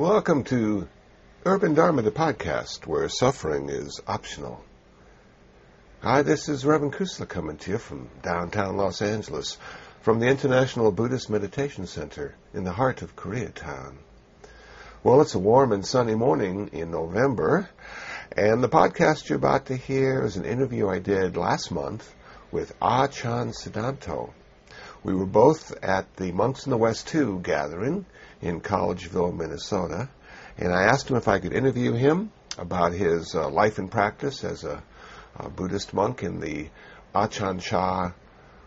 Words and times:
Welcome 0.00 0.44
to 0.44 0.88
Urban 1.44 1.74
Dharma, 1.74 2.00
the 2.00 2.10
podcast, 2.10 2.86
where 2.86 3.06
suffering 3.10 3.68
is 3.68 4.00
optional. 4.06 4.64
Hi, 6.00 6.22
this 6.22 6.48
is 6.48 6.64
Reverend 6.64 6.94
Kusala 6.94 7.28
coming 7.28 7.58
to 7.58 7.72
you 7.72 7.76
from 7.76 8.08
downtown 8.22 8.78
Los 8.78 9.02
Angeles, 9.02 9.58
from 10.00 10.18
the 10.18 10.26
International 10.28 10.90
Buddhist 10.90 11.28
Meditation 11.28 11.86
Center 11.86 12.34
in 12.54 12.64
the 12.64 12.72
heart 12.72 13.02
of 13.02 13.14
Koreatown. 13.14 13.96
Well, 15.04 15.20
it's 15.20 15.34
a 15.34 15.38
warm 15.38 15.70
and 15.70 15.84
sunny 15.84 16.14
morning 16.14 16.70
in 16.72 16.90
November, 16.90 17.68
and 18.34 18.64
the 18.64 18.70
podcast 18.70 19.28
you're 19.28 19.36
about 19.36 19.66
to 19.66 19.76
hear 19.76 20.24
is 20.24 20.38
an 20.38 20.46
interview 20.46 20.88
I 20.88 21.00
did 21.00 21.36
last 21.36 21.70
month 21.70 22.10
with 22.50 22.74
ah 22.80 23.02
Achan 23.02 23.50
Sudanto. 23.50 24.32
We 25.02 25.14
were 25.14 25.26
both 25.26 25.72
at 25.82 26.16
the 26.16 26.30
Monks 26.30 26.66
in 26.66 26.70
the 26.70 26.76
West 26.76 27.08
2 27.08 27.40
gathering 27.40 28.04
in 28.42 28.60
Collegeville, 28.60 29.34
Minnesota, 29.34 30.10
and 30.58 30.74
I 30.74 30.82
asked 30.82 31.08
him 31.08 31.16
if 31.16 31.26
I 31.26 31.38
could 31.38 31.54
interview 31.54 31.94
him 31.94 32.32
about 32.58 32.92
his 32.92 33.34
uh, 33.34 33.48
life 33.48 33.78
and 33.78 33.90
practice 33.90 34.44
as 34.44 34.62
a, 34.64 34.82
a, 35.36 35.48
Buddhist 35.48 35.94
monk 35.94 36.22
in 36.22 36.38
the 36.40 36.68
Achan 37.14 37.60
Cha 37.60 38.12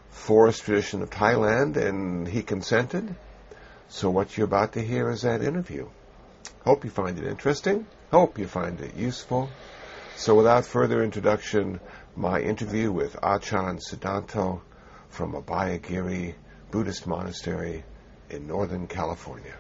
forest 0.10 0.64
tradition 0.64 1.04
of 1.04 1.12
Thailand, 1.12 1.78
and 1.78 2.28
he 2.28 2.42
consented. 2.42 3.16
So 3.90 4.10
what 4.10 4.36
you're 4.36 4.48
about 4.48 4.74
to 4.74 4.82
hear 4.82 5.12
is 5.12 5.22
that 5.22 5.44
interview. 5.44 5.88
Hope 6.66 6.84
you 6.84 6.90
find 6.90 7.20
it 7.20 7.28
interesting. 7.28 7.86
Hope 8.10 8.40
you 8.40 8.48
find 8.48 8.82
it 8.82 8.96
useful. 8.96 9.50
So 10.16 10.34
without 10.34 10.66
further 10.66 11.04
introduction, 11.04 11.80
my 12.16 12.40
interview 12.40 12.92
with 12.92 13.16
Achan 13.24 13.78
Sudanto 13.78 14.62
from 15.14 15.34
Abhayagiri 15.34 16.34
Buddhist 16.72 17.06
Monastery 17.06 17.84
in 18.32 18.48
Northern 18.48 18.88
California. 18.88 19.54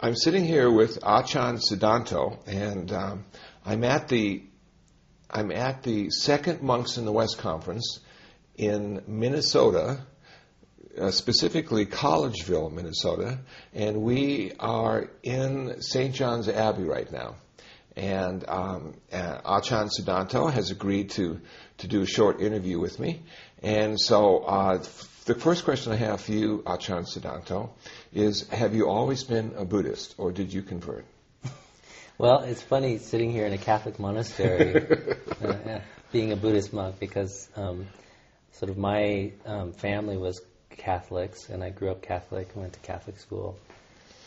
I'm 0.00 0.14
sitting 0.14 0.44
here 0.44 0.70
with 0.70 1.04
Achan 1.04 1.56
Sudanto, 1.56 2.38
and 2.46 2.92
um, 2.92 3.24
I'm 3.64 3.82
at 3.82 4.08
the 4.08 4.44
I'm 5.28 5.50
at 5.50 5.82
the 5.82 6.10
second 6.10 6.62
Monks 6.62 6.98
in 6.98 7.04
the 7.04 7.12
West 7.12 7.38
conference 7.38 7.98
in 8.54 9.02
Minnesota, 9.08 10.06
uh, 10.96 11.10
specifically 11.10 11.86
Collegeville, 11.86 12.70
Minnesota, 12.70 13.40
and 13.72 14.02
we 14.02 14.52
are 14.60 15.10
in 15.24 15.82
St. 15.82 16.14
John's 16.14 16.48
Abbey 16.48 16.84
right 16.84 17.10
now. 17.10 17.34
And 17.96 18.44
um, 18.48 18.94
uh, 19.12 19.38
Achan 19.44 19.88
Sudanto 19.88 20.52
has 20.52 20.70
agreed 20.70 21.10
to 21.10 21.40
to 21.78 21.86
do 21.86 22.02
a 22.02 22.06
short 22.06 22.40
interview 22.40 22.80
with 22.80 22.98
me, 22.98 23.22
and 23.62 24.00
so 24.00 24.38
uh, 24.38 24.82
the 25.24 25.34
first 25.34 25.64
question 25.64 25.92
I 25.92 25.96
have 25.96 26.20
for 26.20 26.32
you, 26.32 26.62
Achan 26.66 27.04
Sudanto, 27.04 27.70
is 28.12 28.48
have 28.50 28.74
you 28.74 28.88
always 28.88 29.24
been 29.24 29.54
a 29.56 29.64
Buddhist 29.64 30.14
or 30.18 30.32
did 30.32 30.52
you 30.52 30.62
convert? 30.62 31.04
Well, 32.16 32.42
it's 32.42 32.62
funny 32.62 32.98
sitting 32.98 33.32
here 33.32 33.44
in 33.44 33.52
a 33.52 33.58
Catholic 33.58 33.98
monastery, 33.98 34.86
uh, 35.44 35.80
being 36.12 36.30
a 36.30 36.36
Buddhist 36.36 36.72
monk, 36.72 37.00
because 37.00 37.48
um, 37.56 37.88
sort 38.52 38.70
of 38.70 38.78
my 38.78 39.32
um, 39.44 39.72
family 39.72 40.16
was 40.16 40.40
Catholics, 40.70 41.48
and 41.48 41.64
I 41.64 41.70
grew 41.70 41.90
up 41.90 42.02
Catholic 42.02 42.50
and 42.52 42.62
went 42.62 42.74
to 42.74 42.78
Catholic 42.78 43.18
school. 43.18 43.58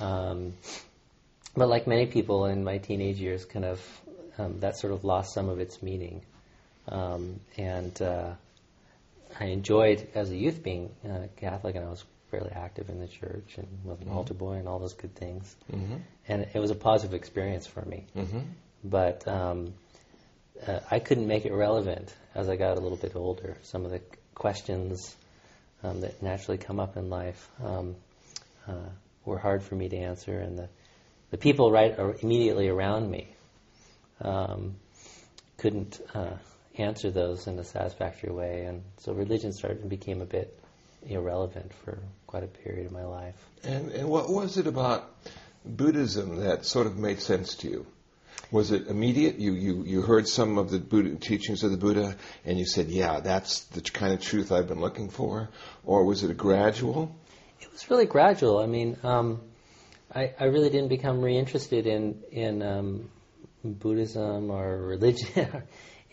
Um, 0.01 0.55
but 1.57 1.67
like 1.67 1.87
many 1.87 2.05
people 2.05 2.45
in 2.45 2.63
my 2.63 2.77
teenage 2.77 3.17
years, 3.17 3.43
kind 3.43 3.65
of 3.65 3.81
um, 4.37 4.59
that 4.59 4.77
sort 4.77 4.93
of 4.93 5.03
lost 5.03 5.33
some 5.33 5.49
of 5.49 5.59
its 5.59 5.81
meaning. 5.81 6.21
Um, 6.87 7.39
and 7.57 7.99
uh, 8.01 8.33
I 9.39 9.45
enjoyed 9.45 10.07
as 10.13 10.29
a 10.29 10.35
youth 10.35 10.61
being 10.63 10.91
uh, 11.03 11.27
Catholic, 11.37 11.75
and 11.75 11.83
I 11.83 11.89
was 11.89 12.03
fairly 12.29 12.51
active 12.51 12.89
in 12.89 12.99
the 12.99 13.07
church 13.07 13.57
and 13.57 13.67
was 13.83 13.99
an 13.99 14.05
mm-hmm. 14.05 14.17
altar 14.17 14.35
boy 14.35 14.53
and 14.53 14.67
all 14.67 14.77
those 14.79 14.93
good 14.93 15.15
things. 15.15 15.55
Mm-hmm. 15.71 15.95
And 16.27 16.47
it 16.53 16.59
was 16.59 16.69
a 16.69 16.75
positive 16.75 17.15
experience 17.15 17.65
for 17.65 17.83
me. 17.83 18.05
Mm-hmm. 18.15 18.39
But 18.83 19.27
um, 19.27 19.73
uh, 20.65 20.79
I 20.91 20.99
couldn't 20.99 21.27
make 21.27 21.45
it 21.45 21.53
relevant 21.53 22.13
as 22.35 22.49
I 22.49 22.55
got 22.55 22.77
a 22.77 22.79
little 22.79 22.97
bit 22.97 23.15
older. 23.15 23.57
Some 23.63 23.83
of 23.83 23.91
the 23.91 24.01
questions 24.35 25.15
um, 25.83 26.01
that 26.01 26.21
naturally 26.21 26.57
come 26.57 26.79
up 26.79 26.97
in 26.97 27.09
life 27.09 27.49
um, 27.63 27.95
uh, 28.67 28.89
were 29.25 29.39
hard 29.39 29.63
for 29.63 29.75
me 29.75 29.89
to 29.89 29.97
answer, 29.97 30.37
and 30.37 30.59
the 30.59 30.69
the 31.31 31.37
people 31.37 31.71
right 31.71 31.97
immediately 32.21 32.69
around 32.69 33.09
me 33.09 33.27
um, 34.21 34.75
couldn't 35.57 35.99
uh, 36.13 36.35
answer 36.77 37.11
those 37.11 37.47
in 37.47 37.57
a 37.59 37.63
satisfactory 37.63 38.31
way, 38.31 38.65
and 38.65 38.83
so 38.97 39.13
religion 39.13 39.51
started 39.51 39.81
and 39.81 39.89
became 39.89 40.21
a 40.21 40.25
bit 40.25 40.57
irrelevant 41.05 41.71
for 41.83 41.99
quite 42.25 42.43
a 42.43 42.47
period 42.47 42.85
of 42.85 42.91
my 42.91 43.05
life. 43.05 43.35
And, 43.63 43.91
and 43.91 44.09
what 44.09 44.29
was 44.29 44.57
it 44.57 44.67
about 44.67 45.09
Buddhism 45.65 46.37
that 46.41 46.65
sort 46.65 46.87
of 46.87 46.97
made 46.97 47.19
sense 47.19 47.55
to 47.55 47.69
you? 47.69 47.85
Was 48.51 48.71
it 48.71 48.87
immediate? 48.87 49.39
You, 49.39 49.53
you, 49.53 49.83
you 49.83 50.01
heard 50.01 50.27
some 50.27 50.57
of 50.57 50.69
the 50.69 50.79
Buddha, 50.79 51.15
teachings 51.15 51.63
of 51.63 51.71
the 51.71 51.77
Buddha 51.77 52.15
and 52.45 52.57
you 52.57 52.65
said, 52.65 52.87
yeah, 52.87 53.19
that's 53.19 53.63
the 53.65 53.81
kind 53.81 54.13
of 54.13 54.21
truth 54.21 54.51
I've 54.51 54.67
been 54.67 54.79
looking 54.79 55.09
for? 55.09 55.49
Or 55.83 56.05
was 56.05 56.23
it 56.23 56.31
a 56.31 56.33
gradual? 56.33 57.13
It 57.59 57.71
was 57.71 57.89
really 57.89 58.05
gradual. 58.05 58.59
I 58.59 58.67
mean, 58.67 58.97
um, 59.03 59.41
I, 60.13 60.33
I 60.39 60.45
really 60.45 60.69
didn't 60.69 60.89
become 60.89 61.21
reinterested 61.21 61.85
in, 61.85 62.23
in 62.31 62.61
um, 62.61 63.09
Buddhism 63.63 64.51
or 64.51 64.77
religion 64.77 65.63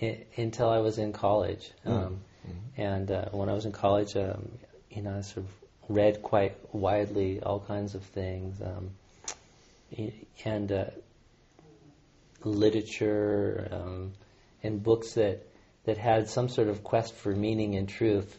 until 0.36 0.68
I 0.68 0.78
was 0.78 0.98
in 0.98 1.12
college. 1.12 1.70
Hmm. 1.84 1.92
Um, 1.92 2.20
mm-hmm. 2.46 2.80
And 2.80 3.10
uh, 3.10 3.28
when 3.30 3.48
I 3.48 3.52
was 3.52 3.64
in 3.64 3.72
college, 3.72 4.16
um, 4.16 4.50
you 4.90 5.02
know, 5.02 5.16
I 5.16 5.20
sort 5.20 5.46
of 5.46 5.52
read 5.88 6.22
quite 6.22 6.56
widely 6.74 7.40
all 7.42 7.60
kinds 7.60 7.94
of 7.94 8.02
things, 8.02 8.60
um, 8.60 8.90
and 10.44 10.72
uh, 10.72 10.84
literature 12.42 13.68
um, 13.70 14.12
and 14.62 14.82
books 14.82 15.14
that 15.14 15.46
that 15.84 15.98
had 15.98 16.28
some 16.28 16.48
sort 16.48 16.68
of 16.68 16.82
quest 16.82 17.14
for 17.14 17.34
meaning 17.34 17.74
and 17.76 17.88
truth 17.88 18.34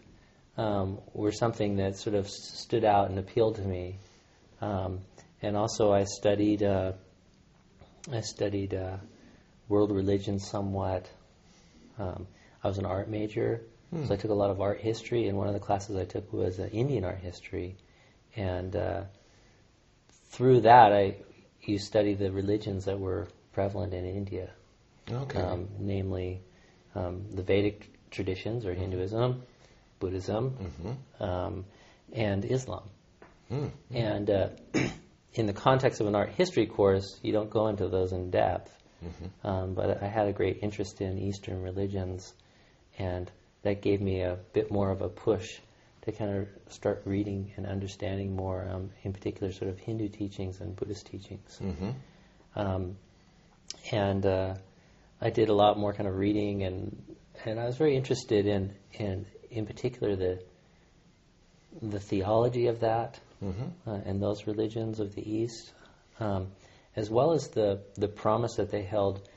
um, 0.57 0.99
were 1.13 1.31
something 1.31 1.77
that 1.77 1.97
sort 1.97 2.15
of 2.15 2.27
stood 2.27 2.83
out 2.83 3.09
and 3.09 3.19
appealed 3.19 3.55
to 3.55 3.61
me. 3.61 3.97
Um, 4.61 5.01
and 5.41 5.55
also, 5.55 5.91
I 5.91 6.05
studied 6.05 6.63
uh, 6.63 6.93
I 8.11 8.21
studied 8.21 8.73
uh, 8.73 8.97
world 9.67 9.91
religions 9.91 10.47
somewhat. 10.47 11.09
Um, 11.97 12.27
I 12.63 12.67
was 12.67 12.77
an 12.77 12.85
art 12.85 13.09
major, 13.09 13.61
hmm. 13.91 14.05
so 14.05 14.13
I 14.13 14.17
took 14.17 14.31
a 14.31 14.35
lot 14.35 14.49
of 14.49 14.61
art 14.61 14.79
history, 14.79 15.27
and 15.27 15.37
one 15.37 15.47
of 15.47 15.53
the 15.53 15.59
classes 15.59 15.95
I 15.95 16.05
took 16.05 16.31
was 16.33 16.59
uh, 16.59 16.67
Indian 16.71 17.03
art 17.03 17.19
history. 17.19 17.75
And 18.35 18.75
uh, 18.75 19.03
through 20.29 20.61
that, 20.61 20.91
I 20.91 21.15
you 21.61 21.79
study 21.79 22.13
the 22.13 22.31
religions 22.31 22.85
that 22.85 22.99
were 22.99 23.27
prevalent 23.53 23.93
in 23.93 24.05
India, 24.05 24.49
okay. 25.11 25.39
um, 25.39 25.67
namely 25.79 26.41
um, 26.93 27.25
the 27.33 27.41
Vedic 27.41 27.89
traditions 28.11 28.65
or 28.65 28.71
mm-hmm. 28.71 28.81
Hinduism, 28.81 29.43
Buddhism, 29.99 30.51
mm-hmm. 30.51 31.23
um, 31.23 31.65
and 32.13 32.45
Islam. 32.45 32.83
Mm-hmm. 33.51 33.95
And 33.95 34.29
uh, 34.29 34.49
in 35.35 35.45
the 35.45 35.53
context 35.53 36.01
of 36.01 36.07
an 36.07 36.15
art 36.15 36.29
history 36.29 36.65
course, 36.65 37.19
you 37.21 37.31
don't 37.31 37.49
go 37.49 37.67
into 37.67 37.87
those 37.87 38.11
in 38.11 38.31
depth. 38.31 38.71
Mm-hmm. 39.03 39.47
Um, 39.47 39.73
but 39.73 40.01
I 40.01 40.07
had 40.07 40.27
a 40.27 40.33
great 40.33 40.59
interest 40.61 41.01
in 41.01 41.19
Eastern 41.19 41.61
religions, 41.61 42.33
and 42.97 43.29
that 43.63 43.81
gave 43.81 44.01
me 44.01 44.21
a 44.21 44.37
bit 44.53 44.71
more 44.71 44.89
of 44.89 45.01
a 45.01 45.09
push 45.09 45.59
to 46.03 46.11
kind 46.11 46.37
of 46.37 46.73
start 46.73 47.01
reading 47.05 47.51
and 47.57 47.65
understanding 47.65 48.35
more, 48.35 48.67
um, 48.71 48.91
in 49.03 49.11
particular, 49.11 49.51
sort 49.51 49.69
of 49.69 49.79
Hindu 49.79 50.07
teachings 50.07 50.61
and 50.61 50.75
Buddhist 50.75 51.07
teachings. 51.07 51.59
Mm-hmm. 51.61 51.89
Um, 52.55 52.97
and 53.91 54.25
uh, 54.25 54.55
I 55.19 55.29
did 55.29 55.49
a 55.49 55.53
lot 55.53 55.77
more 55.77 55.93
kind 55.93 56.07
of 56.07 56.15
reading, 56.15 56.63
and 56.63 57.17
and 57.43 57.59
I 57.59 57.65
was 57.65 57.77
very 57.77 57.95
interested 57.95 58.45
in 58.45 58.73
in 58.93 59.25
in 59.51 59.65
particular 59.65 60.15
the 60.15 60.39
the 61.81 61.99
theology 61.99 62.67
of 62.67 62.79
that 62.79 63.19
mm-hmm. 63.45 63.89
uh, 63.89 63.99
and 64.05 64.21
those 64.21 64.47
religions 64.47 64.99
of 64.99 65.15
the 65.15 65.29
East. 65.29 65.71
Um, 66.19 66.47
as 66.95 67.09
well 67.09 67.33
as 67.33 67.49
the, 67.49 67.81
the 67.95 68.07
promise 68.07 68.55
that 68.55 68.71
they 68.71 68.83
held 68.83 69.27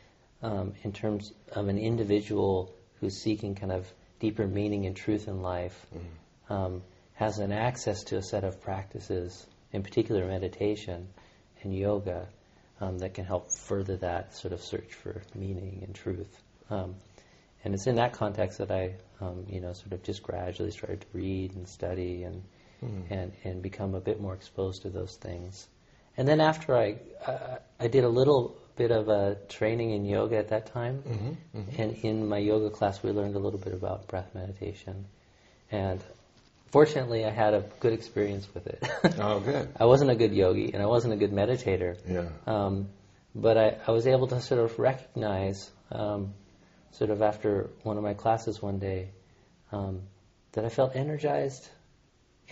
um, 0.43 0.75
in 0.83 0.93
terms 0.93 1.33
of 1.53 1.69
an 1.69 1.79
individual 1.79 2.73
who's 3.01 3.17
seeking 3.17 3.55
kind 3.55 3.73
of 3.73 3.93
deeper 4.21 4.47
meaning 4.47 4.87
and 4.87 4.97
truth 4.97 5.29
in 5.29 5.43
life, 5.43 5.87
mm-hmm. 5.95 6.53
um, 6.53 6.83
has 7.15 7.39
an 7.39 7.53
access 7.53 8.05
to 8.05 8.17
a 8.17 8.23
set 8.23 8.45
of 8.45 8.61
practices, 8.63 9.47
in 9.73 9.83
particular 9.83 10.27
meditation 10.27 11.09
and 11.63 11.75
yoga, 11.75 12.29
um, 12.81 12.99
that 12.99 13.15
can 13.15 13.25
help 13.25 13.51
further 13.53 13.97
that 13.97 14.37
sort 14.37 14.53
of 14.53 14.61
search 14.61 14.95
for 15.03 15.21
meaning 15.35 15.83
and 15.85 15.95
truth. 15.95 16.41
Um, 16.71 16.95
and 17.65 17.75
it's 17.75 17.89
in 17.89 17.97
that 17.97 18.13
context 18.13 18.59
that 18.59 18.71
I, 18.71 18.95
um, 19.21 19.47
you 19.49 19.61
know, 19.61 19.73
sort 19.73 19.93
of 19.93 20.05
just 20.05 20.23
gradually 20.23 20.71
started 20.71 21.01
to 21.01 21.07
read 21.13 21.57
and 21.57 21.69
study 21.69 22.23
and, 22.23 22.45
mm-hmm. 22.83 23.13
and, 23.13 23.33
and 23.45 23.63
become 23.63 23.95
a 23.95 24.01
bit 24.01 24.21
more 24.21 24.35
exposed 24.35 24.83
to 24.83 24.91
those 24.91 25.17
things. 25.17 25.67
And 26.17 26.27
then 26.27 26.41
after 26.41 26.77
I, 26.77 26.97
uh, 27.27 27.57
I 27.79 27.89
did 27.89 28.05
a 28.05 28.09
little 28.09 28.57
bit 28.77 28.91
of 28.91 29.09
a 29.09 29.37
training 29.49 29.91
in 29.91 30.05
yoga 30.05 30.37
at 30.37 30.49
that 30.49 30.73
time, 30.73 31.03
mm-hmm, 31.03 31.59
mm-hmm. 31.59 31.83
and 31.83 31.97
in 32.05 32.29
my 32.29 32.39
yoga 32.39 32.71
class 32.71 33.03
we 33.03 33.11
learned 33.11 33.37
a 33.37 33.39
little 33.39 33.59
bit 33.59 33.73
about 33.73 34.09
breath 34.09 34.35
meditation, 34.35 35.07
and 35.71 36.03
fortunately, 36.71 37.25
I 37.25 37.31
had 37.31 37.55
a 37.55 37.65
good 37.81 37.93
experience 37.93 38.49
with 38.55 38.67
it. 38.67 38.83
oh, 39.19 39.41
good. 39.41 39.69
I 39.79 39.87
wasn't 39.87 40.11
a 40.11 40.15
good 40.15 40.33
yogi, 40.33 40.73
and 40.73 40.83
I 40.83 40.87
wasn't 40.87 41.15
a 41.15 41.17
good 41.17 41.33
meditator. 41.33 41.97
Yeah. 42.09 42.29
Um, 42.47 42.89
but 43.35 43.57
I, 43.57 43.77
I 43.87 43.91
was 43.93 44.07
able 44.07 44.27
to 44.29 44.41
sort 44.41 44.61
of 44.61 44.79
recognize, 44.79 45.71
um, 45.93 46.35
sort 46.93 47.11
of 47.11 47.23
after 47.23 47.71
one 47.83 47.97
of 47.97 48.03
my 48.03 48.15
classes 48.15 48.61
one 48.61 48.79
day, 48.79 49.11
um, 49.73 50.03
that 50.53 50.65
I 50.65 50.69
felt 50.69 50.97
energized 50.97 51.69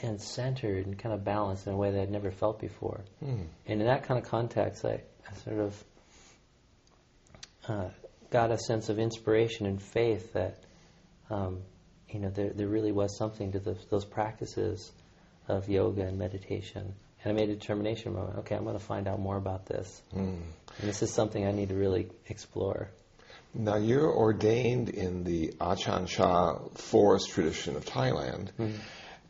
and 0.02 0.20
centered 0.20 0.87
and 0.87 0.98
kind 0.98 1.14
of 1.14 1.25
balanced 1.25 1.66
in 1.66 1.72
a 1.72 1.76
way 1.76 1.90
that 1.90 2.00
I'd 2.00 2.10
never 2.10 2.31
felt 2.31 2.60
before. 2.60 3.00
Mm. 3.25 3.46
And 3.66 3.81
in 3.81 3.87
that 3.87 4.04
kind 4.04 4.22
of 4.22 4.31
context, 4.31 4.84
I, 4.84 5.02
I 5.28 5.34
sort 5.44 5.58
of 5.58 5.84
uh, 7.69 7.88
got 8.31 8.50
a 8.50 8.58
sense 8.58 8.88
of 8.88 8.98
inspiration 8.98 9.66
and 9.66 9.82
faith 9.82 10.32
that, 10.34 10.58
um, 11.31 11.62
you 12.10 12.20
know, 12.20 12.31
there, 12.31 12.50
there 12.50 12.69
really 12.69 12.93
was 12.93 13.16
something 13.16 13.52
to 13.52 13.58
the, 13.58 13.76
those 13.90 14.04
practices 14.04 14.93
of 15.48 15.69
yoga 15.69 16.02
and 16.02 16.19
meditation. 16.19 16.94
And 17.25 17.32
I 17.32 17.40
made 17.40 17.48
a 17.48 17.54
determination, 17.54 18.12
moment. 18.12 18.38
okay, 18.40 18.54
I'm 18.54 18.64
going 18.64 18.78
to 18.78 18.84
find 18.84 19.08
out 19.08 19.19
more 19.19 19.37
about 19.37 19.66
this. 19.66 20.02
Mm. 20.14 20.40
And 20.78 20.88
this 20.88 21.02
is 21.02 21.12
something 21.12 21.46
I 21.46 21.52
need 21.52 21.70
to 21.70 21.75
really 21.75 22.08
explore. 22.28 22.90
Now, 23.54 23.76
you're 23.76 24.12
ordained 24.12 24.90
in 24.90 25.25
the 25.25 25.54
Ajahn 25.58 26.06
Chah 26.06 26.58
forest 26.75 27.31
tradition 27.31 27.76
of 27.76 27.87
Thailand. 27.87 28.50
Mm-hmm. 28.58 28.76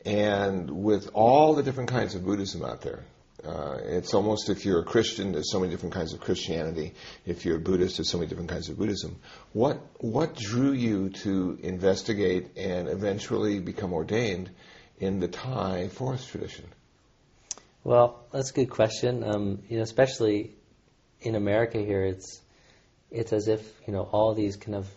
And 0.06 0.70
with 0.70 1.10
all 1.14 1.54
the 1.54 1.64
different 1.64 1.90
kinds 1.90 2.14
of 2.14 2.24
Buddhism 2.24 2.64
out 2.64 2.80
there, 2.80 3.02
uh, 3.44 3.78
it's 3.82 4.14
almost 4.14 4.48
if 4.48 4.64
you're 4.64 4.80
a 4.80 4.84
Christian, 4.84 5.32
there's 5.32 5.50
so 5.50 5.58
many 5.58 5.72
different 5.72 5.94
kinds 5.94 6.14
of 6.14 6.20
Christianity. 6.20 6.94
If 7.26 7.44
you're 7.44 7.56
a 7.56 7.60
Buddhist, 7.60 7.98
there's 7.98 8.08
so 8.08 8.18
many 8.18 8.28
different 8.28 8.48
kinds 8.48 8.68
of 8.68 8.78
Buddhism. 8.78 9.16
What 9.52 9.80
what 9.98 10.36
drew 10.36 10.72
you 10.72 11.10
to 11.24 11.58
investigate 11.60 12.56
and 12.56 12.88
eventually 12.88 13.58
become 13.58 13.92
ordained 13.92 14.50
in 14.98 15.18
the 15.18 15.28
Thai 15.28 15.88
forest 15.88 16.28
tradition? 16.28 16.66
Well, 17.82 18.24
that's 18.32 18.50
a 18.50 18.54
good 18.54 18.70
question. 18.70 19.24
Um, 19.24 19.62
you 19.68 19.76
know, 19.76 19.82
especially 19.82 20.52
in 21.20 21.34
America 21.34 21.78
here, 21.78 22.04
it's 22.04 22.40
it's 23.10 23.32
as 23.32 23.48
if 23.48 23.60
you 23.86 23.92
know 23.92 24.02
all 24.02 24.34
these 24.34 24.56
kind 24.56 24.76
of 24.76 24.88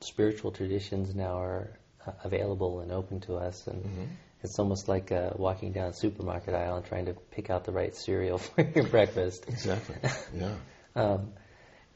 spiritual 0.00 0.50
traditions 0.52 1.14
now 1.14 1.40
are 1.40 1.70
uh, 2.06 2.12
available 2.22 2.80
and 2.80 2.92
open 2.92 3.20
to 3.20 3.36
us, 3.36 3.66
and 3.66 3.82
mm-hmm. 3.82 4.04
It's 4.42 4.58
almost 4.58 4.88
like 4.88 5.10
uh, 5.12 5.30
walking 5.36 5.72
down 5.72 5.88
a 5.88 5.92
supermarket 5.92 6.54
aisle 6.54 6.76
and 6.76 6.86
trying 6.86 7.06
to 7.06 7.14
pick 7.14 7.50
out 7.50 7.64
the 7.64 7.72
right 7.72 7.94
cereal 7.94 8.38
for 8.38 8.62
your 8.62 8.86
breakfast. 8.86 9.46
Exactly. 9.48 9.96
Yeah. 10.34 10.54
um, 10.96 11.32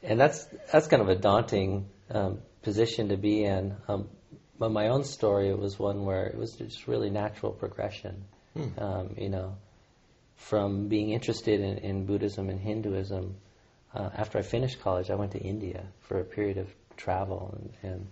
and 0.03 0.19
that's 0.19 0.45
that's 0.71 0.87
kind 0.87 1.01
of 1.01 1.09
a 1.09 1.15
daunting 1.15 1.87
um, 2.09 2.39
position 2.63 3.09
to 3.09 3.17
be 3.17 3.43
in. 3.43 3.75
Um, 3.87 4.09
but 4.57 4.71
my 4.71 4.89
own 4.89 5.03
story 5.03 5.49
it 5.49 5.57
was 5.57 5.77
one 5.79 6.05
where 6.05 6.25
it 6.25 6.37
was 6.37 6.53
just 6.53 6.87
really 6.87 7.09
natural 7.09 7.51
progression. 7.51 8.25
Mm. 8.55 9.17
you 9.17 9.29
know, 9.29 9.55
from 10.35 10.89
being 10.89 11.11
interested 11.11 11.61
in, 11.61 11.77
in 11.77 12.05
Buddhism 12.05 12.49
and 12.49 12.59
Hinduism 12.59 13.37
uh, 13.93 14.09
after 14.15 14.39
I 14.39 14.41
finished 14.41 14.81
college, 14.81 15.09
I 15.09 15.15
went 15.15 15.31
to 15.33 15.39
India 15.39 15.83
for 16.01 16.19
a 16.19 16.23
period 16.23 16.57
of 16.57 16.67
travel 16.97 17.57
and, 17.57 17.91
and 17.91 18.07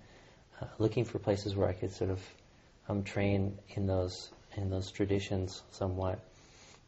uh, 0.62 0.66
looking 0.78 1.06
for 1.06 1.20
places 1.20 1.56
where 1.56 1.70
I 1.70 1.74
could 1.74 1.92
sort 1.94 2.10
of 2.10 2.22
um, 2.89 3.03
train 3.03 3.57
in 3.69 3.86
those 3.86 4.30
in 4.57 4.69
those 4.69 4.91
traditions 4.91 5.62
somewhat. 5.71 6.19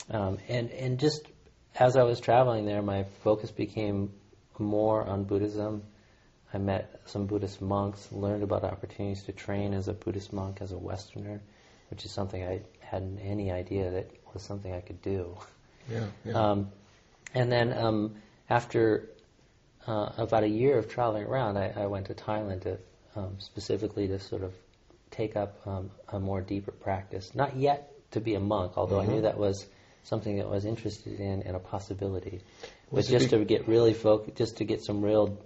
Um, 0.09 0.39
and 0.49 0.71
and 0.71 0.99
just 0.99 1.25
as 1.79 1.95
I 1.95 2.03
was 2.03 2.19
traveling 2.19 2.65
there, 2.65 2.81
my 2.81 3.05
focus 3.23 3.51
became 3.51 4.11
more 4.57 5.03
on 5.03 5.23
Buddhism. 5.23 5.83
I 6.53 6.57
met 6.57 7.01
some 7.05 7.27
Buddhist 7.27 7.61
monks, 7.61 8.11
learned 8.11 8.43
about 8.43 8.65
opportunities 8.65 9.23
to 9.23 9.31
train 9.31 9.73
as 9.73 9.87
a 9.87 9.93
Buddhist 9.93 10.33
monk 10.33 10.57
as 10.59 10.73
a 10.73 10.77
Westerner, 10.77 11.41
which 11.89 12.03
is 12.03 12.11
something 12.11 12.43
I 12.43 12.61
hadn't 12.81 13.19
any 13.19 13.51
idea 13.51 13.91
that 13.91 14.11
was 14.33 14.43
something 14.43 14.73
I 14.73 14.81
could 14.81 15.01
do. 15.01 15.37
Yeah. 15.89 16.05
yeah. 16.25 16.33
Um, 16.33 16.71
and 17.33 17.49
then 17.49 17.71
um, 17.71 18.15
after 18.49 19.07
uh, 19.87 20.09
about 20.17 20.43
a 20.43 20.49
year 20.49 20.77
of 20.77 20.89
traveling 20.89 21.23
around, 21.23 21.57
I, 21.57 21.73
I 21.75 21.85
went 21.85 22.07
to 22.07 22.13
Thailand 22.13 22.63
to 22.63 22.77
um, 23.15 23.37
specifically 23.39 24.07
to 24.09 24.19
sort 24.19 24.43
of 24.43 24.53
take 25.11 25.35
up 25.35 25.59
um, 25.65 25.91
a 26.09 26.19
more 26.19 26.41
deeper 26.41 26.71
practice. 26.71 27.35
Not 27.35 27.55
yet 27.55 27.91
to 28.11 28.19
be 28.19 28.35
a 28.35 28.39
monk, 28.39 28.73
although 28.75 28.97
mm-hmm. 28.97 29.09
I 29.09 29.13
knew 29.13 29.19
mm-hmm. 29.19 29.25
that 29.25 29.37
was 29.37 29.65
something 30.03 30.37
that 30.37 30.45
I 30.45 30.49
was 30.49 30.65
interested 30.65 31.19
in 31.19 31.43
and 31.43 31.55
a 31.55 31.59
possibility. 31.59 32.41
Was 32.89 33.07
but 33.07 33.19
just 33.19 33.29
to 33.31 33.45
get 33.45 33.67
really 33.67 33.93
focused, 33.93 34.37
just 34.37 34.57
to 34.57 34.65
get 34.65 34.83
some 34.83 35.01
real 35.01 35.37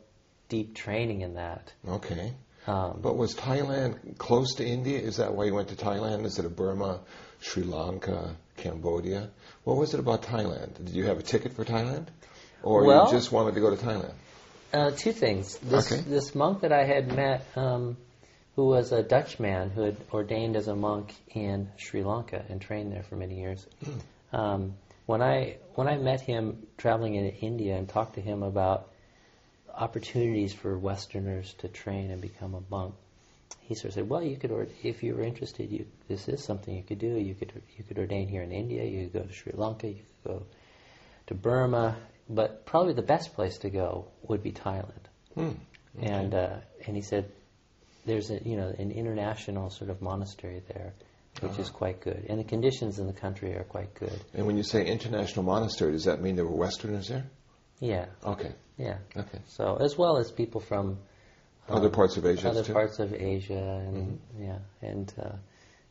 deep 0.50 0.76
training 0.76 1.22
in 1.22 1.36
that. 1.36 1.72
Okay. 1.88 2.34
Um, 2.68 3.00
but 3.02 3.16
was 3.16 3.36
Thailand 3.36 4.18
close 4.18 4.56
to 4.56 4.66
India? 4.66 5.00
Is 5.00 5.18
that 5.18 5.36
why 5.36 5.46
you 5.46 5.54
went 5.54 5.70
to 5.70 5.76
Thailand 5.76 6.24
instead 6.24 6.46
of 6.46 6.56
Burma, 6.56 7.02
Sri 7.40 7.64
Lanka, 7.64 8.36
Cambodia? 8.58 9.30
What 9.64 9.78
was 9.78 9.94
it 9.94 10.00
about 10.00 10.24
Thailand? 10.24 10.84
Did 10.84 10.96
you 10.96 11.06
have 11.06 11.20
a 11.20 11.24
ticket 11.24 11.54
for 11.54 11.64
Thailand? 11.64 12.08
Or 12.64 12.84
well, 12.84 13.06
you 13.06 13.12
just 13.12 13.32
wanted 13.32 13.54
to 13.56 13.62
go 13.62 13.76
to 13.76 13.76
Thailand? 13.76 14.14
Uh, 14.74 14.92
two 14.92 15.12
things. 15.12 15.58
This, 15.58 15.92
okay. 15.92 16.02
this 16.02 16.34
monk 16.34 16.62
that 16.62 16.72
I 16.72 16.86
had 16.86 17.16
met, 17.16 17.46
um, 17.56 17.98
who 18.56 18.66
was 18.66 18.92
a 18.92 19.04
Dutch 19.04 19.40
man 19.40 19.70
who 19.70 19.82
had 19.82 19.98
ordained 20.12 20.56
as 20.56 20.68
a 20.68 20.76
monk 20.76 21.14
in 21.34 21.70
Sri 21.78 22.04
Lanka 22.04 22.44
and 22.50 22.62
trained 22.62 22.92
there 22.92 23.04
for 23.04 23.16
many 23.16 23.40
years. 23.40 23.66
Um, 24.34 24.74
when 25.06 25.22
I 25.22 25.58
when 25.76 25.88
I 25.88 25.96
met 25.96 26.20
him 26.20 26.68
traveling 26.78 27.16
in 27.16 27.26
India 27.26 27.78
and 27.78 27.88
talked 27.88 28.16
to 28.16 28.22
him 28.22 28.44
about 28.44 28.90
opportunities 29.74 30.52
for 30.52 30.78
Westerners 30.78 31.54
to 31.60 31.70
train 31.70 32.12
and 32.12 32.20
become 32.22 32.54
a 32.54 32.62
monk, 32.70 32.96
he 33.62 33.76
sort 33.76 33.86
of 33.86 33.94
said, 33.94 34.10
"Well, 34.10 34.22
you 34.22 34.36
could, 34.36 34.52
or, 34.52 34.68
if 34.84 35.04
you 35.04 35.16
were 35.16 35.22
interested, 35.22 35.72
you, 35.72 35.86
this 36.10 36.28
is 36.28 36.44
something 36.44 36.76
you 36.76 36.84
could 36.84 37.00
do. 37.00 37.18
You 37.18 37.34
could 37.34 37.54
you 37.78 37.86
could 37.86 37.98
ordain 37.98 38.28
here 38.28 38.42
in 38.42 38.52
India. 38.52 38.84
You 38.84 39.06
could 39.06 39.22
go 39.22 39.28
to 39.28 39.32
Sri 39.32 39.54
Lanka. 39.56 39.88
You 39.88 40.02
could 40.24 40.32
go 40.34 40.44
to 41.28 41.34
Burma 41.34 41.96
but 42.30 42.66
probably 42.66 42.94
the 42.94 43.02
best 43.02 43.34
place 43.36 43.60
to 43.60 43.70
go 43.70 44.08
would 44.24 44.42
be 44.42 44.52
Thailand. 44.52 45.06
Hmm. 45.34 45.52
Okay. 45.98 46.08
And 46.08 46.34
uh, 46.34 46.58
and 46.86 46.96
he 46.96 47.02
said 47.02 47.32
there's 48.06 48.32
a 48.32 48.40
you 48.44 48.56
know 48.56 48.74
an 48.78 48.92
international 48.92 49.70
sort 49.70 49.90
of 49.90 50.02
monastery 50.02 50.62
there, 50.74 50.94
which 51.42 51.54
uh-huh. 51.54 51.62
is 51.62 51.70
quite 51.70 52.02
good, 52.02 52.26
and 52.30 52.40
the 52.40 52.44
conditions 52.44 53.00
in 53.00 53.08
the 53.08 53.14
country 53.14 53.56
are 53.56 53.64
quite 53.64 53.94
good. 53.96 54.20
And 54.34 54.46
when 54.46 54.58
you 54.58 54.64
say 54.64 54.86
international 54.86 55.44
monastery, 55.44 55.92
does 55.92 56.06
that 56.06 56.22
mean 56.22 56.36
there 56.36 56.46
were 56.46 56.56
Westerners 56.56 57.08
there? 57.08 57.26
Yeah. 57.80 58.06
Okay. 58.24 58.54
Yeah. 58.78 58.98
Okay. 59.16 59.40
So 59.48 59.78
as 59.78 59.98
well 59.98 60.18
as 60.18 60.32
people 60.32 60.62
from 60.62 60.98
um, 61.68 61.78
other 61.78 61.90
parts 61.90 62.18
of 62.18 62.26
Asia, 62.26 62.50
other 62.50 62.64
too? 62.64 62.74
parts 62.74 63.00
of 63.00 63.14
Asia, 63.14 63.54
and 63.54 64.20
mm-hmm. 64.20 64.44
yeah, 64.44 64.60
and 64.82 65.14
uh, 65.22 65.36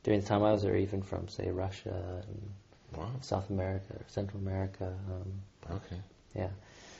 during 0.03 0.21
the 0.21 0.27
time 0.27 0.43
I 0.43 0.53
was 0.53 0.63
there, 0.63 0.77
even 0.77 1.03
from 1.03 1.29
say 1.29 1.51
Russia 1.51 2.23
and 2.27 2.51
wow. 2.97 3.11
South 3.21 3.51
America, 3.51 3.95
or 3.95 4.05
Central 4.09 4.41
America. 4.41 4.95
Um, 5.11 5.77
okay. 5.77 6.01
Yeah. 6.35 6.51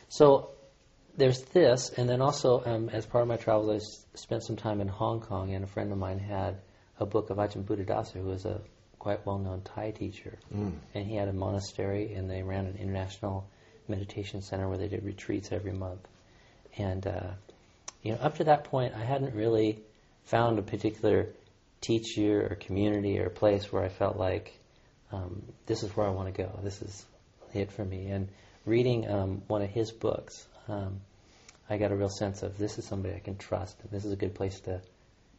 So 0.09 0.51
there's 1.17 1.43
this, 1.53 1.91
and 1.91 2.09
then 2.09 2.21
also 2.21 2.63
um, 2.65 2.89
as 2.89 3.07
part 3.07 3.23
of 3.23 3.29
my 3.29 3.37
travels, 3.37 3.71
I 3.71 3.77
s- 3.77 4.07
spent 4.15 4.43
some 4.43 4.57
time 4.57 4.81
in 4.81 4.89
Hong 4.89 5.21
Kong, 5.21 5.55
and 5.55 5.65
a 5.65 5.67
friend 5.67 5.93
of 5.93 5.99
mine 5.99 6.19
had 6.19 6.59
a 6.99 7.07
book 7.07 7.31
of 7.31 7.39
Ajahn 7.39 7.65
Buddhadasa, 7.65 8.15
who 8.15 8.25
was 8.25 8.45
a 8.45 8.61
quite 8.99 9.27
well-known 9.27 9.63
Thai 9.63 9.91
teacher, 9.91 10.39
mm. 10.55 10.73
and 10.95 11.07
he 11.07 11.17
had 11.17 11.29
a 11.29 11.33
monastery, 11.33 12.15
and 12.15 12.31
they 12.31 12.43
ran 12.43 12.67
an 12.67 12.77
international 12.79 13.47
meditation 13.87 14.41
center 14.41 14.69
where 14.69 14.79
they 14.79 14.89
did 14.89 15.05
retreats 15.05 15.53
every 15.53 15.73
month. 15.73 16.01
And 16.77 17.07
uh, 17.07 17.33
you 18.03 18.13
know, 18.13 18.19
up 18.19 18.37
to 18.37 18.45
that 18.45 18.65
point, 18.65 18.95
I 18.95 19.05
hadn't 19.05 19.35
really 19.35 19.83
found 20.25 20.59
a 20.59 20.63
particular 20.63 21.29
teacher 21.81 22.49
or 22.51 22.57
community 22.57 23.19
or 23.19 23.29
place 23.29 23.71
where 23.71 23.83
I 23.83 23.89
felt 23.89 24.17
like 24.17 24.59
um, 25.13 25.43
this 25.67 25.83
is 25.83 25.95
where 25.97 26.07
I 26.07 26.11
want 26.11 26.35
to 26.35 26.43
go. 26.43 26.61
This 26.63 26.81
is 26.81 27.05
it 27.53 27.73
for 27.73 27.85
me. 27.85 28.07
And 28.07 28.29
reading 28.65 29.09
um, 29.09 29.43
one 29.47 29.63
of 29.63 29.71
his 29.71 29.93
books, 29.93 30.47
um, 30.69 31.01
I 31.69 31.79
got 31.79 31.93
a 31.93 31.97
real 31.97 32.09
sense 32.09 32.43
of 32.43 32.59
this 32.59 32.79
is 32.79 32.87
somebody 32.87 33.15
I 33.15 33.21
can 33.21 33.37
trust, 33.37 33.77
and 33.83 33.91
this 33.91 34.05
is 34.05 34.13
a 34.13 34.17
good 34.17 34.35
place 34.35 34.61
to 34.61 34.81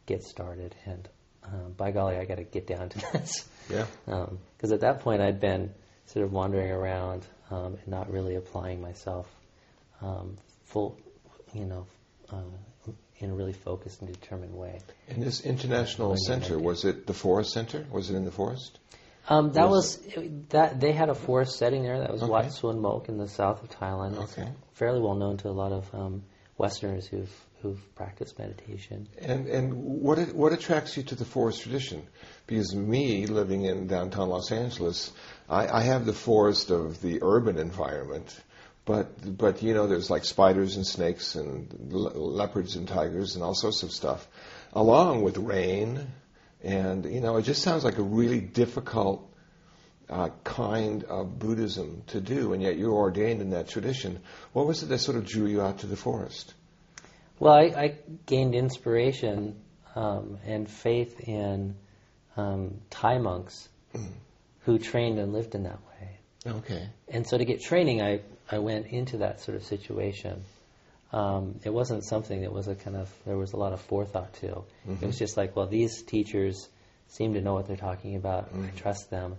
get 0.06 0.22
started. 0.24 0.74
And 0.84 1.08
um, 1.44 1.72
by 1.76 1.90
golly, 1.90 2.16
I 2.16 2.24
got 2.24 2.36
to 2.36 2.44
get 2.44 2.66
down 2.66 2.88
to 2.88 2.98
this. 3.12 3.48
Yeah. 3.70 3.86
Because 4.04 4.70
um, 4.70 4.72
at 4.72 4.80
that 4.80 5.00
point, 5.00 5.22
I'd 5.22 5.40
been 5.40 5.72
sort 6.06 6.24
of 6.24 6.32
wandering 6.32 6.70
around 6.70 7.24
um, 7.50 7.74
and 7.74 7.88
not 7.88 8.10
really 8.10 8.34
applying 8.34 8.80
myself 8.80 9.28
um, 10.00 10.36
full, 10.64 10.98
you 11.52 11.64
know, 11.64 11.86
uh, 12.30 12.42
in 13.18 13.30
a 13.30 13.34
really 13.34 13.52
focused 13.52 14.02
and 14.02 14.12
determined 14.12 14.54
way. 14.54 14.78
And 15.08 15.22
this 15.22 15.40
international 15.40 16.16
center 16.16 16.58
was 16.58 16.84
it 16.84 17.06
the 17.06 17.14
forest 17.14 17.52
center? 17.52 17.86
Was 17.90 18.10
it 18.10 18.14
in 18.14 18.24
the 18.24 18.30
forest? 18.30 18.78
Um, 19.28 19.52
that 19.52 19.68
was, 19.68 19.98
that 20.50 20.78
they 20.78 20.92
had 20.92 21.08
a 21.08 21.14
forest 21.14 21.58
setting 21.58 21.82
there. 21.82 21.98
That 21.98 22.12
was 22.12 22.22
okay. 22.22 22.30
Wat 22.30 22.52
Suan 22.52 22.80
Mok 22.80 23.08
in 23.08 23.18
the 23.18 23.28
south 23.28 23.62
of 23.62 23.70
Thailand. 23.70 24.22
It's 24.22 24.38
okay. 24.38 24.48
fairly 24.74 25.00
well 25.00 25.16
known 25.16 25.36
to 25.38 25.48
a 25.48 25.50
lot 25.50 25.72
of 25.72 25.92
um, 25.94 26.22
Westerners 26.58 27.06
who've 27.06 27.32
who've 27.62 27.94
practiced 27.94 28.38
meditation. 28.38 29.08
And 29.20 29.46
and 29.46 29.74
what 29.74 30.18
what 30.34 30.52
attracts 30.52 30.96
you 30.96 31.02
to 31.04 31.14
the 31.14 31.24
forest 31.24 31.62
tradition? 31.62 32.06
Because 32.46 32.74
me 32.74 33.26
living 33.26 33.64
in 33.64 33.86
downtown 33.86 34.28
Los 34.28 34.52
Angeles, 34.52 35.12
I, 35.48 35.66
I 35.68 35.82
have 35.82 36.06
the 36.06 36.12
forest 36.12 36.70
of 36.70 37.00
the 37.00 37.20
urban 37.22 37.58
environment, 37.58 38.38
but 38.84 39.36
but 39.36 39.62
you 39.62 39.74
know 39.74 39.86
there's 39.86 40.10
like 40.10 40.24
spiders 40.24 40.76
and 40.76 40.86
snakes 40.86 41.34
and 41.34 41.90
le- 41.90 42.16
leopards 42.16 42.76
and 42.76 42.86
tigers 42.86 43.34
and 43.34 43.44
all 43.44 43.54
sorts 43.54 43.82
of 43.82 43.90
stuff, 43.90 44.26
along 44.72 45.22
with 45.22 45.36
rain 45.36 46.06
And, 46.66 47.04
you 47.04 47.20
know, 47.20 47.36
it 47.36 47.42
just 47.42 47.62
sounds 47.62 47.84
like 47.84 47.98
a 47.98 48.02
really 48.02 48.40
difficult 48.40 49.32
uh, 50.10 50.30
kind 50.42 51.04
of 51.04 51.38
Buddhism 51.38 52.02
to 52.08 52.20
do, 52.20 52.52
and 52.52 52.62
yet 52.62 52.76
you're 52.76 52.92
ordained 52.92 53.40
in 53.40 53.50
that 53.50 53.68
tradition. 53.68 54.18
What 54.52 54.66
was 54.66 54.82
it 54.82 54.86
that 54.86 54.98
sort 54.98 55.16
of 55.16 55.26
drew 55.26 55.46
you 55.46 55.62
out 55.62 55.78
to 55.80 55.86
the 55.86 55.96
forest? 55.96 56.54
Well, 57.38 57.52
I, 57.52 57.62
I 57.62 57.94
gained 58.26 58.56
inspiration 58.56 59.60
um, 59.94 60.38
and 60.44 60.68
faith 60.68 61.20
in 61.20 61.76
um, 62.36 62.80
Thai 62.90 63.18
monks 63.18 63.68
mm. 63.94 64.08
who 64.60 64.78
trained 64.78 65.20
and 65.20 65.32
lived 65.32 65.54
in 65.54 65.62
that 65.64 65.78
way. 65.88 66.18
Okay. 66.46 66.88
And 67.08 67.26
so 67.26 67.38
to 67.38 67.44
get 67.44 67.62
training, 67.62 68.02
I, 68.02 68.22
I 68.50 68.58
went 68.58 68.86
into 68.88 69.18
that 69.18 69.40
sort 69.40 69.56
of 69.56 69.64
situation. 69.64 70.42
Um, 71.12 71.60
it 71.64 71.72
wasn't 71.72 72.04
something 72.04 72.42
that 72.42 72.52
was 72.52 72.68
a 72.68 72.74
kind 72.74 72.96
of, 72.96 73.10
there 73.24 73.36
was 73.36 73.52
a 73.52 73.56
lot 73.56 73.72
of 73.72 73.80
forethought 73.80 74.34
to. 74.40 74.46
Mm-hmm. 74.46 74.96
It 75.00 75.06
was 75.06 75.18
just 75.18 75.36
like, 75.36 75.54
well, 75.54 75.66
these 75.66 76.02
teachers 76.02 76.68
seem 77.08 77.34
to 77.34 77.40
know 77.40 77.54
what 77.54 77.66
they're 77.68 77.76
talking 77.76 78.16
about. 78.16 78.52
Mm-hmm. 78.52 78.64
I 78.64 78.70
trust 78.70 79.10
them. 79.10 79.36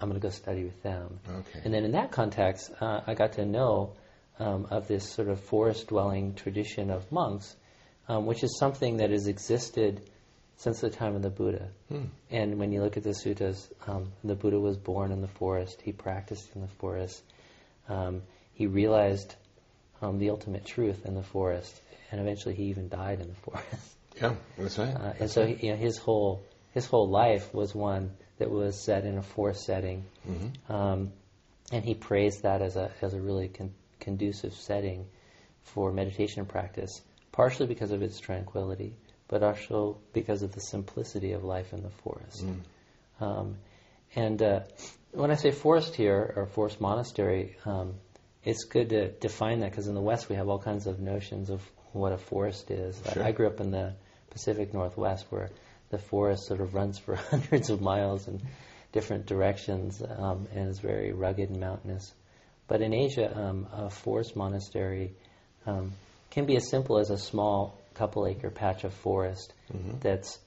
I'm 0.00 0.08
going 0.08 0.20
to 0.20 0.26
go 0.26 0.30
study 0.30 0.64
with 0.64 0.82
them. 0.82 1.20
Okay. 1.28 1.60
And 1.64 1.72
then 1.72 1.84
in 1.84 1.92
that 1.92 2.10
context, 2.10 2.72
uh, 2.80 3.02
I 3.06 3.14
got 3.14 3.34
to 3.34 3.44
know 3.44 3.92
um, 4.38 4.66
of 4.70 4.88
this 4.88 5.08
sort 5.08 5.28
of 5.28 5.38
forest 5.40 5.88
dwelling 5.88 6.34
tradition 6.34 6.90
of 6.90 7.10
monks, 7.12 7.54
um, 8.08 8.26
which 8.26 8.42
is 8.42 8.58
something 8.58 8.96
that 8.96 9.10
has 9.10 9.28
existed 9.28 10.02
since 10.56 10.80
the 10.80 10.90
time 10.90 11.14
of 11.14 11.22
the 11.22 11.30
Buddha. 11.30 11.68
Hmm. 11.88 12.04
And 12.30 12.58
when 12.58 12.72
you 12.72 12.82
look 12.82 12.96
at 12.96 13.02
the 13.02 13.10
suttas, 13.10 13.70
um, 13.86 14.12
the 14.24 14.34
Buddha 14.34 14.58
was 14.58 14.76
born 14.76 15.12
in 15.12 15.20
the 15.20 15.28
forest, 15.28 15.80
he 15.82 15.92
practiced 15.92 16.48
in 16.54 16.62
the 16.62 16.68
forest, 16.68 17.22
um, 17.88 18.22
he 18.54 18.66
realized 18.66 19.34
um, 20.02 20.18
the 20.18 20.30
ultimate 20.30 20.66
truth 20.66 21.06
in 21.06 21.14
the 21.14 21.22
forest, 21.22 21.80
and 22.10 22.20
eventually 22.20 22.54
he 22.54 22.64
even 22.64 22.88
died 22.88 23.20
in 23.20 23.28
the 23.28 23.34
forest. 23.34 23.66
Yeah, 24.20 24.34
that's 24.58 24.76
right. 24.76 24.94
Uh, 24.94 25.12
and 25.20 25.30
so 25.30 25.46
you 25.46 25.70
know, 25.70 25.76
his 25.76 25.96
whole 25.96 26.42
his 26.72 26.84
whole 26.84 27.08
life 27.08 27.52
was 27.54 27.74
one 27.74 28.10
that 28.36 28.50
was 28.50 28.84
set 28.84 29.06
in 29.06 29.16
a 29.16 29.22
forest 29.22 29.64
setting, 29.64 30.04
mm-hmm. 30.28 30.70
um, 30.70 31.12
and 31.72 31.82
he 31.82 31.94
praised 31.94 32.42
that 32.42 32.60
as 32.60 32.76
a 32.76 32.90
as 33.00 33.14
a 33.14 33.20
really 33.20 33.48
con- 33.48 33.72
conducive 34.00 34.52
setting 34.52 35.06
for 35.62 35.92
meditation 35.92 36.44
practice, 36.44 37.00
partially 37.32 37.66
because 37.66 37.90
of 37.90 38.02
its 38.02 38.20
tranquility, 38.20 38.94
but 39.28 39.42
also 39.42 39.96
because 40.12 40.42
of 40.42 40.52
the 40.52 40.60
simplicity 40.60 41.32
of 41.32 41.42
life 41.42 41.72
in 41.72 41.82
the 41.82 41.90
forest. 42.04 42.44
Mm. 42.44 42.60
Um, 43.24 43.56
and 44.14 44.42
uh, 44.42 44.60
when 45.12 45.30
I 45.30 45.36
say 45.36 45.52
forest 45.52 45.94
here 45.94 46.34
or 46.36 46.46
forest 46.46 46.80
monastery, 46.80 47.56
um, 47.64 47.94
it's 48.44 48.64
good 48.64 48.90
to 48.90 49.10
define 49.12 49.60
that 49.60 49.70
because 49.70 49.86
in 49.86 49.94
the 49.94 50.00
West 50.00 50.28
we 50.28 50.36
have 50.36 50.48
all 50.48 50.58
kinds 50.58 50.86
of 50.86 51.00
notions 51.00 51.50
of 51.50 51.62
what 51.92 52.12
a 52.12 52.18
forest 52.18 52.70
is. 52.70 53.00
Sure. 53.12 53.22
I, 53.22 53.28
I 53.28 53.32
grew 53.32 53.46
up 53.46 53.60
in 53.60 53.70
the 53.70 53.94
Pacific 54.30 54.72
Northwest 54.72 55.26
where 55.30 55.50
the 55.90 55.98
forest 55.98 56.46
sort 56.46 56.60
of 56.60 56.74
runs 56.74 56.98
for 56.98 57.14
hundreds 57.30 57.70
of 57.70 57.80
miles 57.80 58.26
in 58.26 58.40
different 58.92 59.26
directions 59.26 60.02
um, 60.02 60.48
and 60.54 60.68
is 60.68 60.80
very 60.80 61.12
rugged 61.12 61.50
and 61.50 61.60
mountainous. 61.60 62.12
But 62.66 62.80
in 62.80 62.94
Asia, 62.94 63.36
um, 63.36 63.66
a 63.72 63.90
forest 63.90 64.34
monastery 64.34 65.12
um, 65.66 65.92
can 66.30 66.46
be 66.46 66.56
as 66.56 66.68
simple 66.68 66.98
as 66.98 67.10
a 67.10 67.18
small 67.18 67.78
couple 67.94 68.26
acre 68.26 68.50
patch 68.50 68.84
of 68.84 68.94
forest 68.94 69.52
mm-hmm. 69.72 69.98
that's 70.00 70.38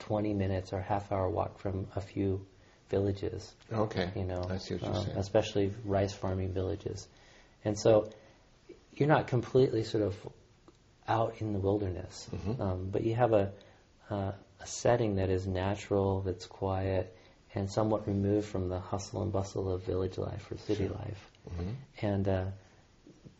20 0.00 0.32
minutes 0.34 0.72
or 0.72 0.80
half 0.80 1.12
hour 1.12 1.28
walk 1.28 1.58
from 1.58 1.86
a 1.94 2.00
few 2.00 2.44
villages. 2.92 3.50
Okay. 3.72 4.12
You 4.14 4.24
know, 4.24 4.46
I 4.48 4.58
see 4.58 4.74
what 4.74 4.82
you're 4.84 4.94
um, 4.94 5.06
especially 5.16 5.72
rice 5.84 6.12
farming 6.12 6.52
villages. 6.52 7.08
And 7.64 7.76
so 7.78 8.10
you're 8.94 9.08
not 9.08 9.26
completely 9.26 9.82
sort 9.82 10.04
of 10.04 10.14
out 11.08 11.40
in 11.40 11.52
the 11.54 11.58
wilderness, 11.58 12.28
mm-hmm. 12.30 12.62
um, 12.62 12.88
but 12.92 13.02
you 13.02 13.14
have 13.14 13.32
a, 13.32 13.50
uh, 14.10 14.32
a 14.60 14.66
setting 14.66 15.16
that 15.16 15.30
is 15.30 15.46
natural, 15.46 16.20
that's 16.20 16.46
quiet, 16.46 17.16
and 17.54 17.70
somewhat 17.70 18.06
removed 18.06 18.46
from 18.46 18.68
the 18.68 18.78
hustle 18.78 19.22
and 19.22 19.32
bustle 19.32 19.72
of 19.72 19.84
village 19.84 20.18
life 20.18 20.50
or 20.50 20.58
city 20.58 20.86
sure. 20.86 20.94
life. 20.94 21.30
Mm-hmm. 21.50 22.06
And 22.06 22.28
uh, 22.28 22.44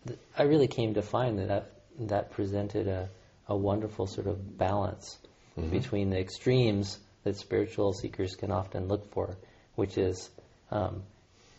th- 0.07 0.19
I 0.37 0.43
really 0.45 0.69
came 0.69 0.95
to 0.95 1.03
find 1.03 1.39
that 1.39 1.49
that, 1.49 1.71
that 2.09 2.31
presented 2.33 2.89
a, 2.89 3.09
a 3.49 3.57
wonderful 3.57 4.07
sort 4.07 4.27
of 4.27 4.59
balance 4.59 5.19
mm-hmm. 5.59 5.71
between 5.71 6.11
the 6.11 6.19
extremes 6.19 6.99
that 7.25 7.37
spiritual 7.37 7.93
seekers 7.93 8.35
can 8.35 8.50
often 8.50 8.88
look 8.88 9.12
for, 9.12 9.37
which 9.75 9.99
is 9.99 10.31
um, 10.71 11.02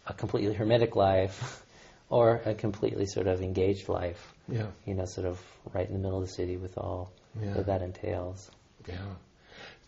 a 0.06 0.14
completely 0.14 0.54
hermetic 0.54 0.96
life 0.96 1.64
or 2.10 2.42
a 2.46 2.54
completely 2.54 3.06
sort 3.06 3.28
of 3.28 3.42
engaged 3.42 3.90
life. 3.90 4.34
Yeah. 4.48 4.68
You 4.86 4.96
know, 4.96 5.06
sort 5.06 5.28
of 5.28 5.42
right 5.74 5.88
in 5.88 5.94
the 5.94 6.00
middle 6.00 6.22
of 6.22 6.28
the 6.28 6.34
city 6.34 6.58
with 6.58 6.78
all 6.78 7.12
yeah. 7.42 7.54
that 7.54 7.68
that 7.68 7.82
entails. 7.82 8.50
Yeah. 8.88 8.96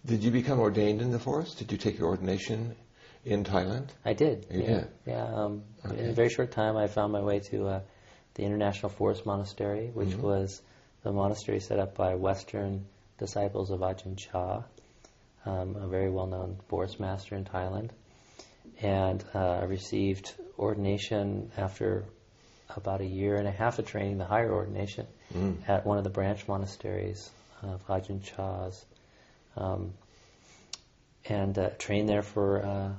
Did 0.05 0.23
you 0.23 0.31
become 0.31 0.59
ordained 0.59 1.01
in 1.01 1.11
the 1.11 1.19
forest? 1.19 1.57
Did 1.57 1.71
you 1.71 1.77
take 1.77 1.97
your 1.97 2.07
ordination 2.07 2.75
in 3.25 3.43
Thailand? 3.43 3.89
I 4.05 4.13
did. 4.13 4.45
You 4.51 4.61
yeah. 4.61 4.67
did? 4.67 4.87
Yeah. 5.07 5.25
Um, 5.25 5.63
okay. 5.85 5.97
In 5.97 6.09
a 6.11 6.13
very 6.13 6.29
short 6.29 6.51
time, 6.51 6.77
I 6.77 6.87
found 6.87 7.11
my 7.11 7.21
way 7.21 7.39
to 7.51 7.67
uh, 7.67 7.79
the 8.35 8.43
International 8.43 8.89
Forest 8.89 9.25
Monastery, 9.25 9.89
which 9.93 10.09
mm-hmm. 10.09 10.21
was 10.21 10.61
the 11.03 11.11
monastery 11.11 11.59
set 11.59 11.79
up 11.79 11.95
by 11.95 12.15
Western 12.15 12.85
disciples 13.17 13.71
of 13.71 13.79
Ajahn 13.79 14.17
Chah, 14.17 14.63
um, 15.45 15.75
a 15.75 15.87
very 15.87 16.09
well-known 16.09 16.57
forest 16.67 16.99
master 16.99 17.35
in 17.35 17.45
Thailand. 17.45 17.89
And 18.81 19.23
uh, 19.33 19.39
I 19.39 19.63
received 19.65 20.33
ordination 20.57 21.51
after 21.57 22.05
about 22.75 23.01
a 23.01 23.05
year 23.05 23.35
and 23.35 23.47
a 23.47 23.51
half 23.51 23.79
of 23.79 23.87
training, 23.87 24.17
the 24.17 24.25
higher 24.25 24.51
ordination, 24.51 25.07
mm. 25.33 25.57
at 25.67 25.85
one 25.85 25.97
of 25.97 26.03
the 26.03 26.09
branch 26.09 26.47
monasteries 26.47 27.29
of 27.61 27.85
Ajahn 27.87 28.21
Chah's 28.23 28.85
um, 29.55 29.93
and 31.25 31.57
uh, 31.57 31.69
trained 31.77 32.09
there 32.09 32.21
for 32.21 32.65
uh, 32.65 32.89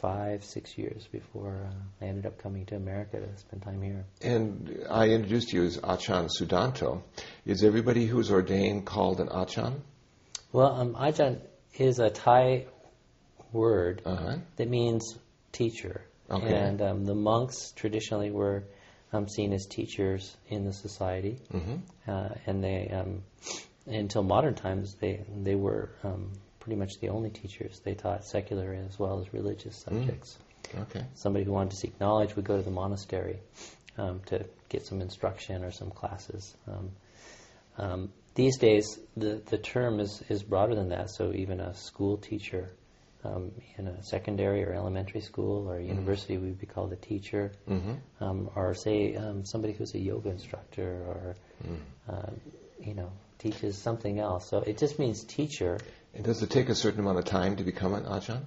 five, 0.00 0.44
six 0.44 0.78
years 0.78 1.06
before 1.10 1.68
uh, 1.68 2.04
I 2.04 2.08
ended 2.08 2.26
up 2.26 2.38
coming 2.38 2.66
to 2.66 2.76
America 2.76 3.18
to 3.18 3.36
spend 3.38 3.62
time 3.62 3.82
here. 3.82 4.04
And 4.22 4.84
I 4.88 5.08
introduced 5.08 5.52
you 5.52 5.64
as 5.64 5.78
Achan 5.82 6.28
Sudanto. 6.28 7.02
Is 7.44 7.64
everybody 7.64 8.06
who's 8.06 8.30
ordained 8.30 8.86
called 8.86 9.20
an 9.20 9.28
Achan? 9.28 9.82
Well, 10.52 10.72
um, 10.72 10.94
Ajahn 10.94 11.40
is 11.74 11.98
a 11.98 12.10
Thai 12.10 12.66
word 13.52 14.02
uh-huh. 14.04 14.36
that 14.56 14.68
means 14.68 15.18
teacher. 15.52 16.02
Okay. 16.30 16.54
And 16.54 16.80
um, 16.82 17.04
the 17.04 17.14
monks 17.14 17.72
traditionally 17.72 18.30
were 18.30 18.64
um, 19.12 19.28
seen 19.28 19.52
as 19.52 19.66
teachers 19.66 20.36
in 20.48 20.64
the 20.64 20.72
society. 20.72 21.38
Mm-hmm. 21.52 21.76
Uh, 22.10 22.28
and 22.46 22.62
they 22.62 22.88
um, 22.88 23.22
until 23.86 24.22
modern 24.22 24.54
times, 24.54 24.94
they 25.00 25.24
they 25.42 25.54
were 25.54 25.90
um, 26.04 26.32
pretty 26.60 26.76
much 26.76 26.98
the 27.00 27.08
only 27.08 27.30
teachers. 27.30 27.80
They 27.84 27.94
taught 27.94 28.24
secular 28.24 28.74
as 28.74 28.98
well 28.98 29.20
as 29.20 29.32
religious 29.32 29.78
mm. 29.78 29.84
subjects. 29.84 30.36
Mm. 30.74 30.82
Okay. 30.82 31.04
Somebody 31.14 31.44
who 31.46 31.52
wanted 31.52 31.70
to 31.70 31.76
seek 31.76 31.98
knowledge 31.98 32.36
would 32.36 32.44
go 32.44 32.56
to 32.56 32.62
the 32.62 32.70
monastery 32.70 33.38
um, 33.96 34.20
to 34.26 34.44
get 34.68 34.84
some 34.84 35.00
instruction 35.00 35.64
or 35.64 35.70
some 35.70 35.90
classes. 35.90 36.54
Um, 38.38 38.44
um 38.44 38.44
these 38.44 38.58
days, 38.58 38.98
the 39.16 39.42
the 39.50 39.58
term 39.58 40.00
is 40.00 40.22
is 40.28 40.42
broader 40.42 40.74
than 40.74 40.88
that. 40.90 41.10
So 41.10 41.32
even 41.32 41.60
a 41.60 41.74
school 41.74 42.16
teacher. 42.18 42.70
Um, 43.24 43.50
in 43.76 43.88
a 43.88 44.00
secondary 44.04 44.64
or 44.64 44.72
elementary 44.72 45.20
school 45.20 45.68
or 45.68 45.74
mm-hmm. 45.74 45.88
university, 45.88 46.36
mm 46.36 46.42
would 46.42 46.60
be 46.60 46.66
called 46.66 46.92
a 46.92 46.96
teacher, 46.96 47.50
mm-hmm. 47.68 47.94
Um, 48.20 48.48
or 48.54 48.74
say 48.74 49.18
somebody 49.42 49.72
who's 49.72 49.92
a 49.94 49.98
yoga 49.98 50.30
instructor, 50.30 51.02
or 51.10 51.36
mm. 51.66 51.80
uh, 52.08 52.30
you 52.78 52.94
know, 52.94 53.10
teaches 53.38 53.76
something 53.76 54.20
else. 54.20 54.48
So 54.48 54.58
it 54.58 54.78
just 54.78 55.00
means 55.00 55.24
teacher. 55.24 55.78
And 56.14 56.24
does 56.24 56.42
it 56.42 56.50
take 56.50 56.68
a 56.68 56.76
certain 56.76 57.00
amount 57.00 57.18
of 57.18 57.24
time 57.24 57.56
to 57.56 57.64
become 57.64 57.94
an 57.94 58.04
ajahn? 58.04 58.44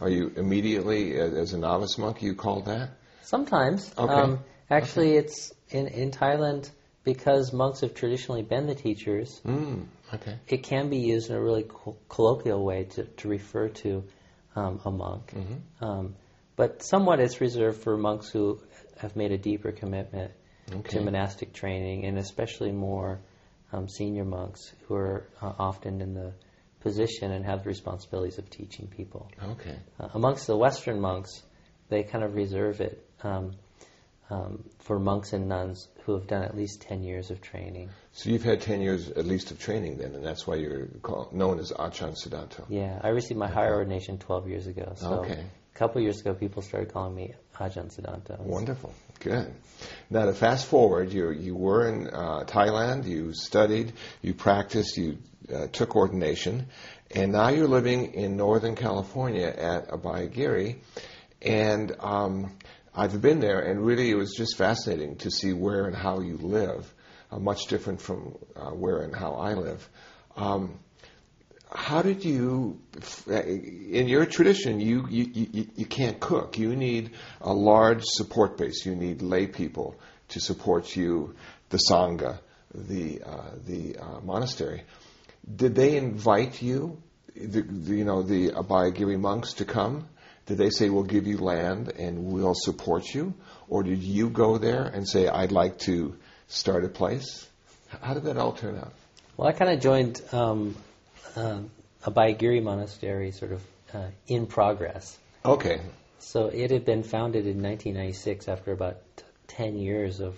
Are 0.00 0.08
you 0.08 0.32
immediately, 0.36 1.16
as 1.18 1.52
a 1.52 1.58
novice 1.58 1.98
monk, 1.98 2.22
you 2.22 2.34
called 2.34 2.66
that? 2.66 2.90
Sometimes. 3.22 3.92
Okay. 3.96 4.12
Um, 4.12 4.40
actually, 4.70 5.18
okay. 5.18 5.26
it's 5.26 5.52
in, 5.70 5.86
in 5.88 6.10
Thailand 6.10 6.70
because 7.04 7.52
monks 7.52 7.80
have 7.82 7.94
traditionally 7.94 8.42
been 8.42 8.66
the 8.66 8.74
teachers. 8.74 9.40
Mm, 9.46 9.86
okay. 10.12 10.38
It 10.48 10.62
can 10.62 10.88
be 10.88 10.98
used 10.98 11.30
in 11.30 11.36
a 11.36 11.40
really 11.40 11.64
co- 11.64 11.96
colloquial 12.08 12.64
way 12.64 12.84
to, 12.84 13.04
to 13.04 13.28
refer 13.28 13.68
to 13.68 14.04
um, 14.56 14.80
a 14.84 14.90
monk. 14.90 15.32
Mm-hmm. 15.34 15.84
Um, 15.84 16.14
but 16.56 16.82
somewhat 16.82 17.20
it's 17.20 17.40
reserved 17.40 17.82
for 17.82 17.96
monks 17.96 18.30
who 18.30 18.60
have 18.98 19.16
made 19.16 19.32
a 19.32 19.38
deeper 19.38 19.72
commitment 19.72 20.32
okay. 20.72 20.98
to 20.98 21.00
monastic 21.02 21.52
training 21.52 22.06
and 22.06 22.18
especially 22.18 22.72
more 22.72 23.20
um, 23.72 23.88
senior 23.88 24.24
monks 24.24 24.72
who 24.86 24.94
are 24.94 25.28
uh, 25.42 25.52
often 25.58 26.00
in 26.00 26.14
the 26.14 26.32
position 26.80 27.32
and 27.32 27.44
have 27.44 27.64
the 27.64 27.68
responsibilities 27.68 28.38
of 28.38 28.48
teaching 28.48 28.86
people. 28.86 29.30
Okay. 29.42 29.76
Uh, 29.98 30.08
amongst 30.14 30.46
the 30.46 30.56
Western 30.56 31.00
monks, 31.00 31.42
they 31.88 32.02
kind 32.02 32.24
of 32.24 32.34
reserve 32.34 32.80
it 32.80 33.04
um, 33.22 33.52
um, 34.30 34.64
for 34.80 34.98
monks 34.98 35.32
and 35.32 35.48
nuns 35.48 35.88
who 36.04 36.14
have 36.14 36.26
done 36.26 36.42
at 36.42 36.56
least 36.56 36.82
10 36.82 37.02
years 37.02 37.30
of 37.30 37.40
training. 37.40 37.88
So 38.12 38.30
you've 38.30 38.42
had 38.42 38.60
10 38.60 38.80
years 38.80 39.08
at 39.10 39.24
least 39.24 39.50
of 39.50 39.58
training 39.58 39.98
then, 39.98 40.14
and 40.14 40.24
that's 40.24 40.46
why 40.46 40.56
you're 40.56 40.86
called, 41.02 41.32
known 41.32 41.58
as 41.58 41.72
Achan 41.72 42.12
Sudanto. 42.12 42.64
Yeah, 42.68 43.00
I 43.02 43.08
received 43.08 43.38
my 43.38 43.48
higher 43.48 43.74
ordination 43.74 44.18
12 44.18 44.48
years 44.48 44.66
ago. 44.66 44.92
So 44.96 45.20
okay. 45.20 45.40
a 45.74 45.78
couple 45.78 46.02
years 46.02 46.20
ago, 46.20 46.34
people 46.34 46.62
started 46.62 46.92
calling 46.92 47.14
me 47.14 47.32
Ajahn 47.56 47.94
Sudanto. 47.94 48.38
Wonderful. 48.40 48.92
Good. 49.20 49.52
Now 50.10 50.26
to 50.26 50.34
fast 50.34 50.66
forward, 50.66 51.12
you 51.12 51.30
you 51.30 51.54
were 51.54 51.88
in 51.88 52.08
uh, 52.08 52.44
Thailand, 52.46 53.06
you 53.06 53.32
studied, 53.32 53.92
you 54.20 54.34
practiced, 54.34 54.96
you 54.96 55.18
uh, 55.54 55.68
took 55.68 55.96
ordination, 55.96 56.66
and 57.10 57.32
now 57.32 57.48
you're 57.48 57.68
living 57.68 58.14
in 58.14 58.36
Northern 58.36 58.74
California 58.74 59.46
at 59.46 59.88
Abhayagiri, 59.88 60.76
and 61.42 61.94
um, 62.00 62.52
I've 62.96 63.20
been 63.20 63.40
there, 63.40 63.60
and 63.60 63.84
really 63.84 64.10
it 64.10 64.14
was 64.14 64.34
just 64.34 64.56
fascinating 64.56 65.16
to 65.16 65.30
see 65.30 65.52
where 65.52 65.86
and 65.86 65.96
how 65.96 66.20
you 66.20 66.36
live, 66.36 66.92
uh, 67.32 67.38
much 67.38 67.66
different 67.66 68.00
from 68.00 68.36
uh, 68.54 68.70
where 68.70 68.98
and 68.98 69.14
how 69.14 69.32
I 69.32 69.54
live. 69.54 69.88
Um, 70.36 70.78
how 71.72 72.02
did 72.02 72.24
you, 72.24 72.80
in 73.26 74.06
your 74.06 74.26
tradition, 74.26 74.78
you, 74.78 75.08
you, 75.10 75.24
you, 75.32 75.66
you 75.74 75.86
can't 75.86 76.20
cook. 76.20 76.56
You 76.56 76.76
need 76.76 77.10
a 77.40 77.52
large 77.52 78.04
support 78.04 78.56
base. 78.56 78.86
You 78.86 78.94
need 78.94 79.22
lay 79.22 79.48
people 79.48 79.96
to 80.28 80.40
support 80.40 80.94
you, 80.94 81.34
the 81.70 81.80
Sangha, 81.90 82.38
the, 82.72 83.22
uh, 83.22 83.50
the 83.66 83.96
uh, 83.98 84.20
monastery. 84.20 84.84
Did 85.56 85.74
they 85.74 85.96
invite 85.96 86.62
you, 86.62 87.02
the, 87.34 87.62
the, 87.62 87.96
you 87.96 88.04
know, 88.04 88.22
the 88.22 88.50
Abhayagiri 88.50 89.18
monks 89.18 89.54
to 89.54 89.64
come? 89.64 90.08
Did 90.46 90.58
they 90.58 90.70
say, 90.70 90.90
we'll 90.90 91.04
give 91.04 91.26
you 91.26 91.38
land 91.38 91.92
and 91.98 92.26
we'll 92.26 92.54
support 92.54 93.14
you? 93.14 93.34
Or 93.68 93.82
did 93.82 94.02
you 94.02 94.28
go 94.28 94.58
there 94.58 94.82
and 94.82 95.08
say, 95.08 95.26
I'd 95.26 95.52
like 95.52 95.78
to 95.80 96.16
start 96.48 96.84
a 96.84 96.88
place? 96.88 97.48
How 98.02 98.14
did 98.14 98.24
that 98.24 98.36
all 98.36 98.52
turn 98.52 98.76
out? 98.76 98.92
Well, 99.36 99.48
I 99.48 99.52
kind 99.52 99.72
of 99.72 99.80
joined 99.80 100.20
um, 100.32 100.76
uh, 101.34 101.60
Abhayagiri 102.04 102.62
monastery 102.62 103.30
sort 103.32 103.52
of 103.52 103.62
uh, 103.94 104.08
in 104.26 104.46
progress. 104.46 105.18
Okay. 105.44 105.80
So 106.18 106.46
it 106.46 106.70
had 106.70 106.84
been 106.84 107.02
founded 107.02 107.46
in 107.46 107.62
1996 107.62 108.48
after 108.48 108.72
about 108.72 108.96
10 109.48 109.78
years 109.78 110.20
of, 110.20 110.36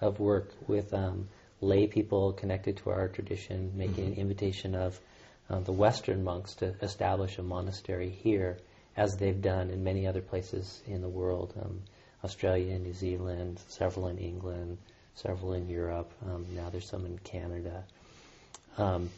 of 0.00 0.18
work 0.18 0.50
with 0.66 0.92
um, 0.92 1.28
lay 1.60 1.86
people 1.86 2.32
connected 2.32 2.78
to 2.78 2.90
our 2.90 3.08
tradition, 3.08 3.72
making 3.76 4.04
mm-hmm. 4.04 4.12
an 4.12 4.18
invitation 4.18 4.74
of 4.74 4.98
uh, 5.48 5.60
the 5.60 5.72
Western 5.72 6.24
monks 6.24 6.54
to 6.56 6.74
establish 6.82 7.38
a 7.38 7.42
monastery 7.42 8.10
here, 8.10 8.58
as 8.96 9.16
they've 9.16 9.40
done 9.40 9.70
in 9.70 9.84
many 9.84 10.06
other 10.06 10.22
places 10.22 10.82
in 10.86 11.02
the 11.02 11.08
world 11.08 11.52
um, 11.60 11.82
Australia, 12.24 12.78
New 12.78 12.94
Zealand, 12.94 13.60
several 13.68 14.08
in 14.08 14.18
England, 14.18 14.78
several 15.14 15.52
in 15.52 15.68
Europe. 15.68 16.12
Um, 16.24 16.46
now 16.54 16.70
there's 16.70 16.88
some 16.88 17.04
in 17.06 17.18
Canada. 17.18 17.84
Um, 18.78 19.10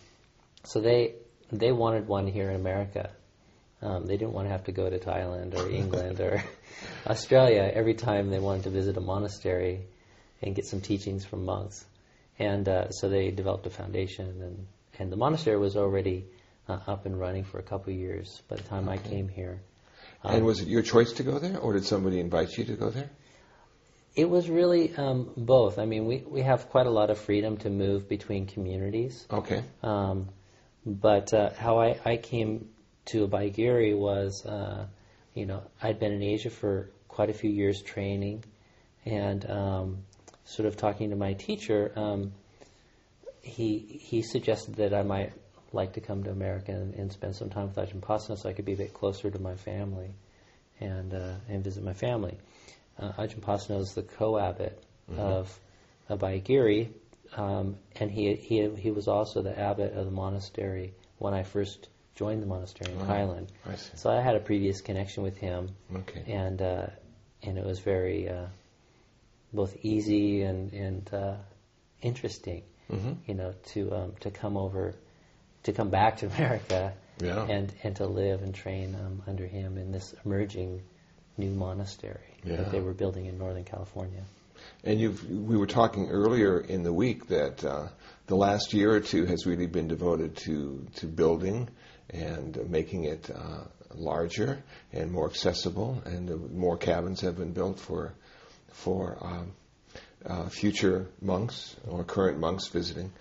so 0.65 0.81
they 0.81 1.15
they 1.51 1.73
wanted 1.73 2.07
one 2.07 2.27
here 2.27 2.51
in 2.51 2.57
America. 2.57 3.11
Um, 3.81 4.07
they 4.07 4.17
didn't 4.17 4.33
want 4.33 4.47
to 4.47 4.51
have 4.51 4.65
to 4.65 4.73
go 4.73 4.91
to 4.91 4.99
Thailand 4.99 5.55
or 5.55 5.71
England 5.71 6.21
or 6.21 6.43
Australia 7.07 7.71
every 7.73 7.95
time 7.95 8.31
they 8.31 8.41
wanted 8.41 8.65
to 8.65 8.71
visit 8.71 8.97
a 8.97 9.01
monastery 9.01 9.87
and 10.43 10.55
get 10.55 10.67
some 10.67 10.81
teachings 10.81 11.25
from 11.25 11.45
monks. 11.45 11.85
And 12.39 12.69
uh, 12.69 12.91
so 12.91 13.09
they 13.09 13.31
developed 13.31 13.67
a 13.67 13.71
foundation, 13.71 14.43
and, 14.43 14.67
and 14.99 15.13
the 15.13 15.17
monastery 15.17 15.59
was 15.59 15.77
already 15.77 16.27
uh, 16.69 16.79
up 16.87 17.07
and 17.07 17.19
running 17.19 17.45
for 17.45 17.59
a 17.59 17.63
couple 17.63 17.93
of 17.93 17.99
years 17.99 18.43
by 18.49 18.57
the 18.57 18.63
time 18.63 18.89
okay. 18.89 18.99
I 18.99 19.09
came 19.09 19.29
here. 19.29 19.61
Um, 20.25 20.37
and 20.37 20.45
was 20.45 20.61
it 20.61 20.69
your 20.69 20.83
choice 20.83 21.13
to 21.15 21.23
go 21.23 21.39
there, 21.39 21.59
or 21.59 21.73
did 21.73 21.85
somebody 21.85 22.19
invite 22.21 22.57
you 22.57 22.65
to 22.65 22.75
go 22.75 22.91
there? 22.91 23.11
It 24.17 24.29
was 24.29 24.51
really 24.51 24.95
um, 24.97 25.31
both. 25.37 25.79
I 25.79 25.87
mean, 25.87 26.07
we, 26.07 26.25
we 26.27 26.43
have 26.43 26.69
quite 26.71 26.87
a 26.87 26.91
lot 26.91 27.11
of 27.11 27.19
freedom 27.19 27.57
to 27.59 27.71
move 27.71 28.09
between 28.09 28.47
communities. 28.47 29.27
Okay. 29.31 29.63
Um, 29.83 30.29
but 30.85 31.33
uh, 31.33 31.51
how 31.57 31.79
I, 31.79 32.01
I 32.05 32.17
came 32.17 32.69
to 33.07 33.29
Abhayagiri 33.29 33.97
was, 33.97 34.45
uh, 34.45 34.87
you 35.35 35.47
know, 35.47 35.63
I'd 35.81 36.01
been 36.01 36.13
in 36.13 36.23
Asia 36.23 36.51
for 36.51 36.91
quite 37.07 37.31
a 37.31 37.33
few 37.35 37.51
years 37.51 37.81
training, 37.83 38.45
and 39.05 39.49
um, 39.49 39.99
sort 40.45 40.67
of 40.67 40.77
talking 40.77 41.11
to 41.11 41.17
my 41.17 41.35
teacher, 41.35 41.93
um, 41.97 42.33
he 43.43 43.79
he 43.79 44.23
suggested 44.23 44.77
that 44.77 44.93
I 44.93 45.03
might 45.03 45.33
like 45.73 45.95
to 45.95 46.01
come 46.01 46.25
to 46.25 46.31
America 46.31 46.73
and, 46.73 46.95
and 46.95 47.13
spend 47.13 47.37
some 47.37 47.51
time 47.51 47.69
with 47.69 47.77
Ajahn 47.77 48.01
Pasanno 48.01 48.39
so 48.39 48.49
I 48.49 48.53
could 48.53 48.65
be 48.65 48.73
a 48.73 48.77
bit 48.77 48.95
closer 48.95 49.31
to 49.31 49.39
my 49.39 49.55
family 49.55 50.11
and 50.81 51.15
uh, 51.15 51.35
and 51.49 51.63
visit 51.65 51.85
my 51.85 51.95
family. 51.95 52.37
Uh, 52.99 53.13
Ajahn 53.13 53.41
Pasanno 53.41 53.81
is 53.81 53.95
the 53.95 54.03
co-abbot 54.03 54.83
mm-hmm. 55.11 55.21
of 55.21 55.61
Abhayagiri, 56.11 56.91
um, 57.37 57.77
and 57.97 58.11
he, 58.11 58.35
he 58.35 58.69
he 58.71 58.91
was 58.91 59.09
also 59.09 59.43
the 59.43 59.59
abbot 59.59 59.93
of 59.95 60.05
the 60.05 60.11
monastery 60.11 60.95
when 61.19 61.35
I 61.35 61.43
first 61.43 61.89
joined 62.15 62.43
the 62.43 62.47
monastery 62.47 62.93
in 62.93 63.01
oh, 63.01 63.05
Thailand. 63.05 63.49
I 63.67 63.77
so 63.77 64.11
I 64.11 64.21
had 64.21 64.37
a 64.37 64.41
previous 64.41 64.81
connection 64.81 65.23
with 65.23 65.37
him, 65.37 65.71
okay. 65.95 66.25
and 66.27 66.61
uh, 66.61 66.87
and 67.43 67.59
it 67.59 67.65
was 67.65 67.79
very 67.79 68.29
uh, 68.29 68.47
both 69.53 69.77
easy 69.83 70.43
and 70.43 70.73
and 70.73 71.15
uh, 71.15 71.37
interesting, 72.03 72.63
mm-hmm. 72.91 73.13
you 73.27 73.35
know, 73.35 73.55
to 73.73 73.93
um, 73.93 74.13
to 74.21 74.31
come 74.31 74.57
over, 74.57 74.95
to 75.65 75.73
come 75.73 75.91
back 75.91 76.19
to 76.19 76.27
America, 76.27 76.93
yeah. 77.21 77.45
and 77.45 77.73
and 77.83 77.97
to 77.97 78.07
live 78.07 78.43
and 78.43 78.55
train 78.55 78.95
um, 78.95 79.23
under 79.27 79.47
him 79.47 79.79
in 79.79 79.93
this 79.93 80.15
emerging 80.25 80.83
new 81.37 81.51
monastery 81.51 82.35
yeah. 82.45 82.57
that 82.57 82.73
they 82.73 82.81
were 82.81 82.95
building 82.95 83.27
in 83.27 83.39
Northern 83.39 83.65
California. 83.65 84.23
And 84.85 85.01
you 85.01 85.17
we 85.29 85.57
were 85.57 85.67
talking 85.67 86.09
earlier 86.09 86.61
in 86.61 86.83
the 86.83 86.93
week 86.93 87.29
that 87.29 87.65
uh, 87.65 87.89
the 88.27 88.37
last 88.37 88.73
year 88.73 88.93
or 88.93 89.01
two 89.01 89.25
has 89.27 89.47
really 89.47 89.67
been 89.67 89.89
devoted 89.89 90.37
to 90.39 90.87
to 90.97 91.07
building 91.07 91.69
and 92.11 92.59
making 92.69 93.05
it 93.05 93.31
uh, 93.31 93.65
larger 93.95 94.63
and 94.93 95.13
more 95.13 95.29
accessible, 95.29 96.03
and 96.05 96.31
uh, 96.31 96.37
more 96.53 96.77
cabins 96.77 97.21
have 97.21 97.37
been 97.37 97.53
built 97.53 97.79
for 97.79 98.15
for 98.73 99.19
um, 99.21 99.53
uh, 100.27 100.49
future 100.49 101.07
monks 101.21 101.77
or 101.87 102.05
current 102.05 102.39
monks 102.39 102.69
visiting. 102.69 103.13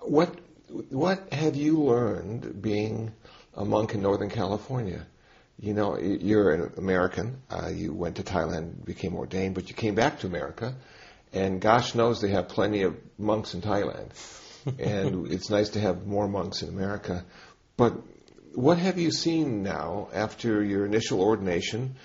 What 0.00 0.34
what 0.70 1.32
have 1.32 1.56
you 1.56 1.82
learned 1.82 2.62
being 2.62 3.12
a 3.54 3.64
monk 3.64 3.94
in 3.94 4.02
Northern 4.02 4.30
California? 4.30 5.06
you 5.60 5.74
know, 5.74 5.98
you're 5.98 6.52
an 6.52 6.72
American. 6.76 7.42
Uh, 7.50 7.68
you 7.68 7.92
went 7.92 8.16
to 8.16 8.22
Thailand, 8.22 8.84
became 8.84 9.14
ordained, 9.14 9.54
but 9.54 9.68
you 9.68 9.74
came 9.74 9.94
back 9.94 10.20
to 10.20 10.26
America, 10.26 10.76
and 11.32 11.60
gosh 11.60 11.94
knows 11.94 12.20
they 12.20 12.30
have 12.30 12.48
plenty 12.48 12.82
of 12.82 12.96
monks 13.18 13.54
in 13.54 13.60
Thailand, 13.60 14.10
and 14.78 15.30
it's 15.32 15.50
nice 15.50 15.70
to 15.70 15.80
have 15.80 16.06
more 16.06 16.28
monks 16.28 16.62
in 16.62 16.68
America. 16.68 17.24
But 17.76 17.94
what 18.54 18.78
have 18.78 18.98
you 18.98 19.10
seen 19.10 19.62
now 19.62 20.08
after 20.12 20.62
your 20.62 20.86
initial 20.86 21.20
ordination, 21.20 21.96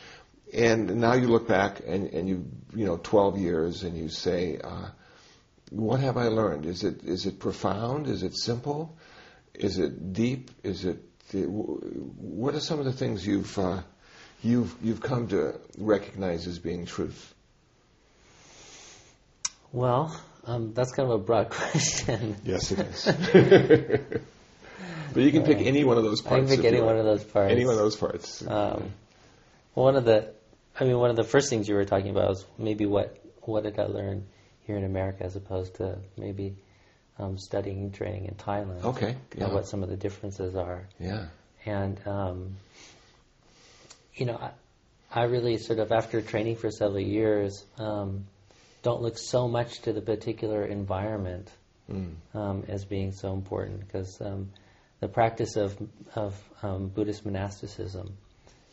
and 0.51 0.97
now 0.97 1.13
you 1.13 1.27
look 1.27 1.47
back 1.47 1.81
and, 1.85 2.07
and 2.13 2.27
you 2.27 2.45
you 2.75 2.85
know 2.85 2.97
12 2.97 3.37
years, 3.37 3.83
and 3.83 3.95
you 3.95 4.09
say, 4.09 4.57
uh, 4.63 4.89
what 5.73 5.99
have 6.01 6.17
I 6.17 6.27
learned? 6.27 6.65
Is 6.65 6.83
it 6.83 7.03
is 7.03 7.25
it 7.25 7.39
profound? 7.39 8.07
Is 8.07 8.21
it 8.21 8.35
simple? 8.35 8.95
Is 9.55 9.79
it 9.79 10.13
deep? 10.13 10.51
Is 10.63 10.85
it 10.85 10.99
what 11.33 12.53
are 12.53 12.59
some 12.59 12.79
of 12.79 12.85
the 12.85 12.93
things 12.93 13.25
you've 13.25 13.57
uh, 13.57 13.81
you've 14.43 14.75
you've 14.83 15.01
come 15.01 15.27
to 15.29 15.59
recognize 15.77 16.45
as 16.45 16.59
being 16.59 16.85
truth? 16.85 17.33
Well, 19.71 20.15
um, 20.45 20.73
that's 20.73 20.91
kind 20.91 21.09
of 21.09 21.21
a 21.21 21.23
broad 21.23 21.49
question. 21.49 22.35
Yes, 22.43 22.71
it 22.71 22.79
is. 22.79 23.05
but 25.13 25.23
you 25.23 25.31
can 25.31 25.43
pick 25.43 25.57
any 25.57 25.83
one 25.83 25.97
of 25.97 26.03
those 26.03 26.21
parts. 26.21 26.51
I 26.51 26.55
can 26.55 26.63
pick 26.63 26.71
any 26.71 26.81
one 26.81 26.97
of 26.97 27.05
those 27.05 27.23
parts. 27.23 27.51
Any 27.51 27.65
one 27.65 27.73
of 27.73 27.79
those 27.79 27.95
parts. 27.95 28.45
Um, 28.45 28.91
one 29.73 29.95
of 29.95 30.05
the, 30.05 30.33
I 30.79 30.83
mean, 30.83 30.99
one 30.99 31.09
of 31.09 31.15
the 31.15 31.23
first 31.23 31.49
things 31.49 31.67
you 31.67 31.73
were 31.73 31.85
talking 31.85 32.11
about 32.11 32.29
was 32.29 32.45
maybe 32.59 32.85
what 32.85 33.17
what 33.41 33.63
did 33.63 33.79
I 33.79 33.85
learn 33.85 34.27
here 34.65 34.77
in 34.77 34.83
America 34.83 35.23
as 35.23 35.35
opposed 35.35 35.75
to 35.75 35.97
maybe 36.17 36.55
um, 37.19 37.37
studying 37.37 37.91
training 37.91 38.25
in 38.25 38.35
Thailand. 38.35 38.83
Okay. 38.83 39.15
Yeah. 39.37 39.47
what 39.53 39.67
some 39.67 39.83
of 39.83 39.89
the 39.89 39.97
differences 39.97 40.55
are. 40.55 40.87
Yeah. 40.99 41.25
And 41.65 41.99
um, 42.07 42.55
you 44.15 44.25
know, 44.25 44.35
I, 44.35 44.51
I, 45.21 45.23
really 45.25 45.57
sort 45.57 45.79
of 45.79 45.91
after 45.91 46.21
training 46.21 46.57
for 46.57 46.71
several 46.71 46.99
years, 46.99 47.65
um, 47.77 48.25
don't 48.81 49.01
look 49.01 49.17
so 49.17 49.47
much 49.47 49.81
to 49.81 49.93
the 49.93 50.01
particular 50.01 50.65
environment 50.65 51.49
mm. 51.89 52.69
as 52.69 52.85
being 52.85 53.11
so 53.11 53.33
important 53.33 53.79
because 53.79 54.19
um, 54.21 54.51
the 54.99 55.07
practice 55.07 55.55
of 55.55 55.75
of 56.15 56.35
um, 56.61 56.87
Buddhist 56.87 57.25
monasticism 57.25 58.17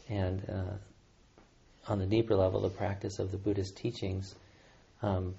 and 0.09 0.43
uh, 0.49 1.91
on 1.91 1.99
the 1.99 2.07
deeper 2.07 2.37
level, 2.37 2.61
the 2.61 2.69
practice 2.69 3.19
of 3.19 3.31
the 3.31 3.39
Buddhist 3.39 3.77
teachings 3.77 4.35
um, 5.03 5.35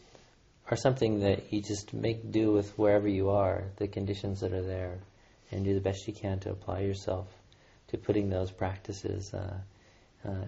are 0.71 0.77
something 0.77 1.19
that 1.19 1.51
you 1.51 1.61
just 1.61 1.93
make 1.93 2.31
do 2.31 2.53
with 2.53 2.77
wherever 2.77 3.07
you 3.07 3.29
are, 3.29 3.65
the 3.75 3.87
conditions 3.87 4.39
that 4.39 4.53
are 4.53 4.63
there, 4.63 4.99
and 5.51 5.65
do 5.65 5.73
the 5.73 5.81
best 5.81 6.07
you 6.07 6.13
can 6.13 6.39
to 6.39 6.49
apply 6.49 6.79
yourself 6.79 7.27
to 7.89 7.97
putting 7.97 8.29
those 8.29 8.49
practices 8.49 9.33
uh, 9.33 9.57
uh, 10.25 10.45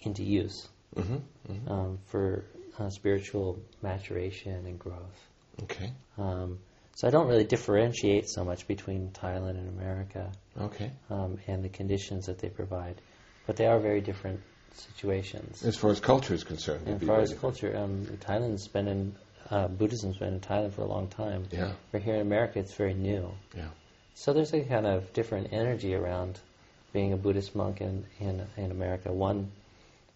into 0.00 0.22
use 0.22 0.68
mm-hmm, 0.94 1.16
mm-hmm. 1.52 1.68
Um, 1.68 1.98
for 2.06 2.44
uh, 2.78 2.88
spiritual 2.90 3.58
maturation 3.82 4.64
and 4.66 4.78
growth. 4.78 5.28
Okay. 5.64 5.92
Um, 6.18 6.60
so 6.94 7.08
I 7.08 7.10
don't 7.10 7.26
really 7.26 7.44
differentiate 7.44 8.28
so 8.28 8.44
much 8.44 8.68
between 8.68 9.10
Thailand 9.10 9.58
and 9.58 9.68
America. 9.68 10.30
Okay. 10.60 10.92
Um, 11.10 11.38
and 11.48 11.64
the 11.64 11.68
conditions 11.68 12.26
that 12.26 12.38
they 12.38 12.48
provide, 12.48 13.00
but 13.46 13.56
they 13.56 13.66
are 13.66 13.80
very 13.80 14.00
different 14.00 14.40
situations. 14.74 15.64
As 15.64 15.76
far 15.76 15.90
as 15.90 15.98
culture 15.98 16.34
is 16.34 16.44
concerned. 16.44 16.86
As 16.88 17.02
far 17.02 17.20
as 17.20 17.32
culture, 17.34 17.76
um, 17.76 18.06
Thailand's 18.20 18.68
been 18.68 18.86
in 18.86 19.16
uh, 19.50 19.68
Buddhism's 19.68 20.16
been 20.18 20.34
in 20.34 20.40
Thailand 20.40 20.72
for 20.72 20.82
a 20.82 20.86
long 20.86 21.08
time. 21.08 21.46
Yeah. 21.50 21.72
But 21.92 22.02
here 22.02 22.14
in 22.14 22.20
America, 22.20 22.58
it's 22.58 22.74
very 22.74 22.94
new. 22.94 23.30
Yeah. 23.56 23.68
So 24.14 24.32
there's 24.32 24.52
a 24.54 24.62
kind 24.62 24.86
of 24.86 25.12
different 25.12 25.52
energy 25.52 25.94
around 25.94 26.38
being 26.92 27.12
a 27.12 27.16
Buddhist 27.16 27.54
monk 27.54 27.80
in 27.80 28.04
in, 28.20 28.46
in 28.56 28.70
America. 28.70 29.12
One 29.12 29.50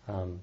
um, 0.07 0.41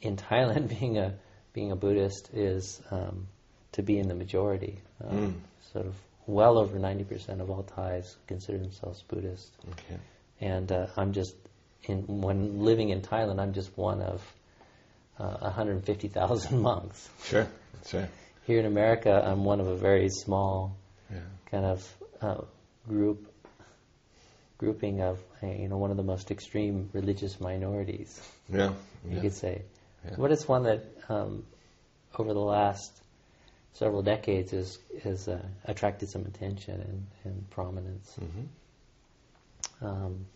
in 0.00 0.16
Thailand, 0.16 0.68
being 0.80 0.98
a 0.98 1.14
being 1.52 1.72
a 1.72 1.76
Buddhist 1.76 2.30
is 2.34 2.80
um, 2.90 3.26
to 3.72 3.82
be 3.82 3.98
in 3.98 4.08
the 4.08 4.14
majority. 4.14 4.78
Um, 5.02 5.18
mm. 5.18 5.34
Sort 5.72 5.86
of 5.86 5.94
well 6.26 6.58
over 6.58 6.78
90% 6.78 7.40
of 7.40 7.50
all 7.50 7.62
Thais 7.62 8.16
consider 8.26 8.58
themselves 8.58 9.02
Buddhist. 9.08 9.50
Okay. 9.72 10.00
And 10.40 10.70
uh, 10.70 10.86
I'm 10.96 11.12
just, 11.12 11.34
in, 11.84 12.06
when 12.06 12.64
living 12.64 12.90
in 12.90 13.02
Thailand, 13.02 13.40
I'm 13.40 13.52
just 13.52 13.76
one 13.76 14.02
of 14.02 14.22
uh, 15.18 15.36
150,000 15.40 16.60
monks. 16.60 17.08
Sure, 17.24 17.46
sure. 17.86 18.08
Here 18.46 18.58
in 18.60 18.66
America, 18.66 19.22
I'm 19.24 19.44
one 19.44 19.60
of 19.60 19.66
a 19.66 19.76
very 19.76 20.08
small 20.10 20.76
yeah. 21.10 21.20
kind 21.50 21.64
of 21.64 21.96
uh, 22.20 22.40
group 22.88 23.30
grouping 24.58 25.02
of 25.02 25.18
uh, 25.42 25.46
you 25.46 25.68
know 25.68 25.78
one 25.78 25.90
of 25.90 25.96
the 25.96 26.02
most 26.02 26.30
extreme 26.30 26.90
religious 26.92 27.40
minorities. 27.40 28.20
Yeah, 28.48 28.72
you 29.08 29.20
could 29.20 29.34
say. 29.34 29.62
Yeah. 30.04 30.16
But 30.18 30.32
it's 30.32 30.46
one 30.46 30.64
that 30.64 30.84
um, 31.08 31.44
over 32.18 32.32
the 32.32 32.40
last 32.40 32.92
several 33.74 34.02
decades 34.02 34.52
has 34.52 34.78
has 35.02 35.28
uh, 35.28 35.42
attracted 35.64 36.08
some 36.08 36.24
attention 36.26 36.80
and, 36.80 37.06
and 37.24 37.50
prominence. 37.50 38.16
Mm-hmm. 38.20 39.86
Um, 39.86 40.26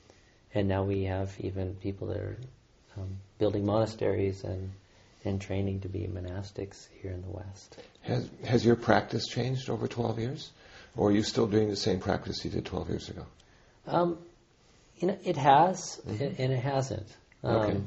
and 0.54 0.68
now 0.68 0.82
we 0.84 1.04
have 1.04 1.34
even 1.40 1.74
people 1.74 2.08
that 2.08 2.16
are 2.16 2.38
um, 2.98 3.18
building 3.38 3.64
monasteries 3.64 4.44
and 4.44 4.70
and 5.24 5.40
training 5.40 5.80
to 5.80 5.88
be 5.88 6.00
monastics 6.00 6.87
here 7.02 7.11
in 7.11 7.22
the 7.22 7.28
West. 7.28 7.76
Has 8.02 8.28
has 8.44 8.64
your 8.64 8.76
practice 8.76 9.26
changed 9.26 9.68
over 9.70 9.87
twelve 9.87 10.18
years, 10.18 10.50
or 10.96 11.08
are 11.08 11.12
you 11.12 11.22
still 11.22 11.46
doing 11.46 11.68
the 11.68 11.76
same 11.76 12.00
practice 12.00 12.44
you 12.44 12.50
did 12.50 12.64
twelve 12.64 12.88
years 12.88 13.08
ago? 13.08 13.26
Um, 13.87 14.18
you 14.96 15.08
know, 15.08 15.18
it 15.24 15.37
has, 15.37 16.00
mm-hmm. 16.06 16.42
and 16.42 16.52
it 16.52 16.62
hasn't. 16.62 17.08
Um, 17.42 17.56
okay. 17.56 17.80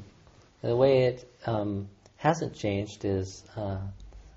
The 0.62 0.76
way 0.76 1.04
it 1.04 1.32
um, 1.46 1.88
hasn't 2.16 2.54
changed 2.54 3.04
is 3.04 3.44
uh, 3.56 3.78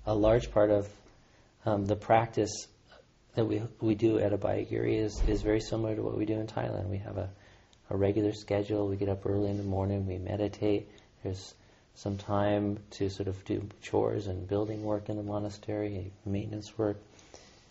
a 0.04 0.14
large 0.14 0.50
part 0.50 0.70
of 0.70 0.88
um, 1.64 1.86
the 1.86 1.96
practice 1.96 2.66
that 3.34 3.44
we 3.44 3.62
we 3.80 3.94
do 3.94 4.18
at 4.18 4.32
Abhayagiri 4.32 4.98
is, 4.98 5.22
is 5.28 5.42
very 5.42 5.60
similar 5.60 5.94
to 5.94 6.02
what 6.02 6.16
we 6.16 6.24
do 6.24 6.34
in 6.34 6.46
Thailand. 6.46 6.88
We 6.88 6.98
have 6.98 7.16
a, 7.18 7.30
a 7.90 7.96
regular 7.96 8.32
schedule. 8.32 8.88
We 8.88 8.96
get 8.96 9.08
up 9.08 9.26
early 9.26 9.50
in 9.50 9.56
the 9.56 9.62
morning. 9.62 10.06
We 10.06 10.18
meditate. 10.18 10.88
There's 11.22 11.54
some 11.94 12.16
time 12.16 12.78
to 12.90 13.08
sort 13.08 13.28
of 13.28 13.44
do 13.44 13.66
chores 13.82 14.26
and 14.26 14.46
building 14.46 14.82
work 14.84 15.08
in 15.08 15.16
the 15.16 15.22
monastery, 15.22 16.12
maintenance 16.24 16.76
work. 16.76 16.98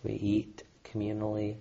We 0.04 0.14
eat 0.14 0.64
communally. 0.84 1.58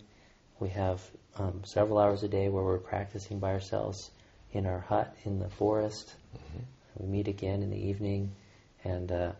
We 0.60 0.70
have 0.70 1.02
um, 1.36 1.62
several 1.64 1.98
hours 1.98 2.22
a 2.22 2.28
day 2.28 2.48
where 2.48 2.64
we're 2.64 2.78
practicing 2.78 3.38
by 3.38 3.52
ourselves 3.52 4.10
in 4.52 4.66
our 4.66 4.80
hut 4.80 5.14
in 5.24 5.40
the 5.40 5.50
forest. 5.50 6.14
Mm-hmm. 6.36 6.62
We 6.98 7.06
meet 7.08 7.28
again 7.28 7.62
in 7.62 7.70
the 7.70 7.88
evening 7.88 8.32
and 8.84 9.10
uh, 9.10 9.32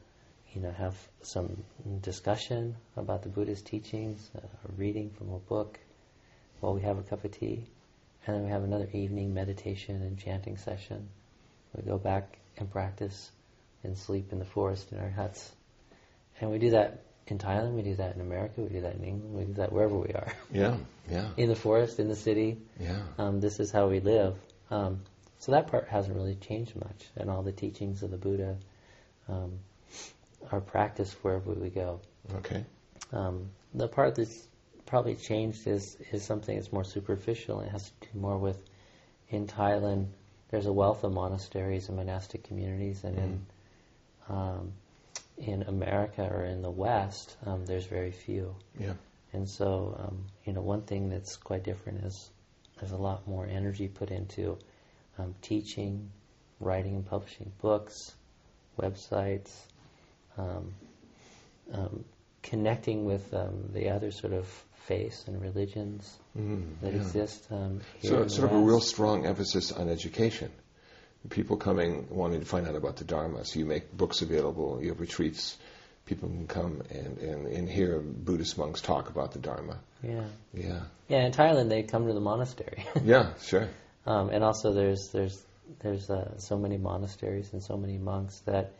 you 0.52 0.60
know 0.60 0.72
have 0.72 0.96
some 1.22 1.64
discussion 2.02 2.76
about 2.96 3.22
the 3.22 3.28
Buddha's 3.28 3.62
teachings, 3.62 4.30
uh, 4.36 4.40
reading 4.76 5.10
from 5.10 5.32
a 5.32 5.38
book 5.38 5.78
while 6.60 6.74
we 6.74 6.82
have 6.82 6.98
a 6.98 7.02
cup 7.02 7.24
of 7.24 7.32
tea, 7.32 7.64
and 8.26 8.36
then 8.36 8.44
we 8.44 8.50
have 8.50 8.64
another 8.64 8.88
evening 8.92 9.34
meditation 9.34 10.02
and 10.02 10.18
chanting 10.18 10.56
session. 10.56 11.08
We 11.76 11.82
go 11.82 11.98
back 11.98 12.38
and 12.56 12.70
practice 12.70 13.30
and 13.82 13.96
sleep 13.96 14.32
in 14.32 14.38
the 14.38 14.44
forest 14.44 14.92
in 14.92 14.98
our 14.98 15.10
huts, 15.10 15.50
and 16.40 16.50
we 16.50 16.58
do 16.58 16.70
that 16.70 17.02
in 17.26 17.38
Thailand, 17.38 17.74
we 17.74 17.82
do 17.82 17.94
that 17.96 18.14
in 18.14 18.20
America, 18.20 18.60
we 18.60 18.68
do 18.68 18.80
that 18.82 18.94
in 18.96 19.04
England, 19.04 19.34
we 19.34 19.44
do 19.44 19.54
that 19.54 19.72
wherever 19.72 19.96
we 19.96 20.12
are. 20.12 20.32
Yeah, 20.52 20.76
yeah. 21.10 21.28
in 21.36 21.48
the 21.48 21.56
forest, 21.56 21.98
in 21.98 22.08
the 22.08 22.16
city. 22.16 22.58
Yeah. 22.78 23.00
Um, 23.18 23.40
this 23.40 23.60
is 23.60 23.70
how 23.70 23.88
we 23.88 24.00
live. 24.00 24.36
Um, 24.70 25.00
so 25.38 25.52
that 25.52 25.66
part 25.66 25.88
hasn't 25.88 26.16
really 26.16 26.36
changed 26.36 26.74
much, 26.76 27.06
and 27.16 27.30
all 27.30 27.42
the 27.42 27.52
teachings 27.52 28.02
of 28.02 28.10
the 28.10 28.16
Buddha 28.16 28.56
um, 29.28 29.58
are 30.50 30.60
practiced 30.60 31.14
wherever 31.22 31.52
we 31.52 31.70
go. 31.70 32.00
Okay. 32.36 32.64
Um, 33.12 33.50
the 33.74 33.88
part 33.88 34.14
that's 34.14 34.46
probably 34.86 35.14
changed 35.14 35.66
is 35.66 35.96
is 36.12 36.22
something 36.24 36.56
that's 36.56 36.72
more 36.72 36.84
superficial. 36.84 37.60
It 37.60 37.70
has 37.70 37.84
to 37.84 38.08
do 38.12 38.18
more 38.18 38.38
with 38.38 38.62
in 39.28 39.46
Thailand. 39.46 40.06
There's 40.50 40.66
a 40.66 40.72
wealth 40.72 41.04
of 41.04 41.12
monasteries 41.12 41.88
and 41.88 41.96
monastic 41.96 42.44
communities, 42.44 43.02
and 43.04 43.16
mm. 43.16 43.22
in 43.22 43.46
um, 44.28 44.72
in 45.38 45.62
America 45.62 46.28
or 46.30 46.44
in 46.44 46.62
the 46.62 46.70
West, 46.70 47.36
um, 47.46 47.64
there's 47.66 47.86
very 47.86 48.12
few. 48.12 48.54
Yeah. 48.78 48.94
And 49.32 49.48
so, 49.48 49.96
um, 49.98 50.26
you 50.44 50.52
know, 50.52 50.60
one 50.60 50.82
thing 50.82 51.10
that's 51.10 51.36
quite 51.36 51.64
different 51.64 52.04
is 52.04 52.30
there's 52.78 52.92
a 52.92 52.96
lot 52.96 53.26
more 53.26 53.46
energy 53.46 53.88
put 53.88 54.10
into 54.10 54.58
um, 55.18 55.34
teaching, 55.42 56.10
writing 56.60 56.94
and 56.94 57.04
publishing 57.04 57.50
books, 57.60 58.14
websites, 58.78 59.50
um, 60.38 60.72
um, 61.72 62.04
connecting 62.42 63.04
with 63.04 63.32
um, 63.34 63.70
the 63.72 63.90
other 63.90 64.10
sort 64.12 64.32
of 64.32 64.46
faiths 64.86 65.24
and 65.26 65.40
religions 65.40 66.18
mm, 66.36 66.64
that 66.80 66.92
yeah. 66.92 67.00
exist. 67.00 67.48
so, 67.48 68.26
sort 68.28 68.50
of 68.50 68.52
a 68.52 68.58
real 68.58 68.80
strong 68.80 69.26
emphasis 69.26 69.72
on 69.72 69.88
education 69.88 70.50
people 71.30 71.56
coming 71.56 72.06
wanting 72.10 72.40
to 72.40 72.46
find 72.46 72.66
out 72.68 72.74
about 72.74 72.96
the 72.96 73.04
Dharma. 73.04 73.44
So 73.44 73.58
you 73.58 73.64
make 73.64 73.96
books 73.96 74.22
available, 74.22 74.80
you 74.82 74.90
have 74.90 75.00
retreats. 75.00 75.56
People 76.06 76.28
can 76.28 76.46
come 76.46 76.82
and, 76.90 77.18
and, 77.18 77.46
and 77.46 77.68
hear 77.68 77.98
Buddhist 77.98 78.58
monks 78.58 78.82
talk 78.82 79.08
about 79.08 79.32
the 79.32 79.38
Dharma. 79.38 79.78
Yeah. 80.02 80.24
Yeah. 80.52 80.80
Yeah, 81.08 81.24
in 81.24 81.32
Thailand 81.32 81.70
they 81.70 81.82
come 81.82 82.06
to 82.06 82.12
the 82.12 82.20
monastery. 82.20 82.86
yeah, 83.04 83.30
sure. 83.42 83.68
Um, 84.06 84.28
and 84.28 84.44
also 84.44 84.72
there's 84.72 85.08
there's 85.08 85.42
there's 85.80 86.10
uh, 86.10 86.36
so 86.38 86.58
many 86.58 86.76
monasteries 86.76 87.52
and 87.54 87.62
so 87.62 87.78
many 87.78 87.96
monks 87.96 88.40
that 88.40 88.72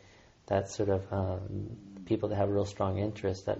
that 0.46 0.70
sort 0.70 0.90
of 0.90 1.10
um, 1.10 1.76
people 2.04 2.28
that 2.28 2.36
have 2.36 2.50
a 2.50 2.52
real 2.52 2.66
strong 2.66 2.98
interest 2.98 3.46
that 3.46 3.58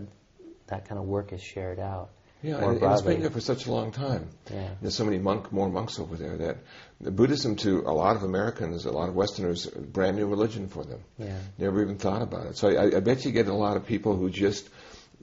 that 0.67 0.87
kind 0.87 0.99
of 0.99 1.07
work 1.07 1.33
is 1.33 1.43
shared 1.43 1.81
out. 1.81 2.11
Yeah, 2.45 2.57
and, 2.57 2.83
and, 2.83 2.93
it's 2.93 3.01
been 3.01 3.23
there 3.23 3.31
for 3.31 3.41
such 3.41 3.67
a 3.67 3.73
long 3.73 3.91
time. 3.91 4.29
Yeah. 4.53 4.69
There's 4.83 4.95
so 4.95 5.07
many 5.07 5.17
monk, 5.17 5.51
more 5.51 5.71
monks 5.71 5.99
over 5.99 6.15
there 6.15 6.37
that 6.37 6.59
the 7.01 7.11
Buddhism 7.11 7.57
to 7.57 7.81
a 7.87 7.93
lot 7.93 8.17
of 8.17 8.23
Americans, 8.23 8.85
a 8.85 8.91
lot 8.91 9.09
of 9.09 9.15
Westerners, 9.15 9.67
brand 9.67 10.19
new 10.19 10.27
religion 10.27 10.69
for 10.69 10.85
them. 10.85 11.01
Yeah. 11.17 11.39
Never 11.57 11.81
even 11.81 11.97
thought 11.97 12.21
about 12.21 12.47
it. 12.49 12.59
So 12.59 12.69
I, 12.69 12.99
I 12.99 13.01
bet 13.01 13.25
you 13.25 13.33
get 13.33 13.47
a 13.49 13.55
lot 13.55 13.79
of 13.79 13.87
people 13.87 14.15
who 14.15 14.29
just 14.29 14.69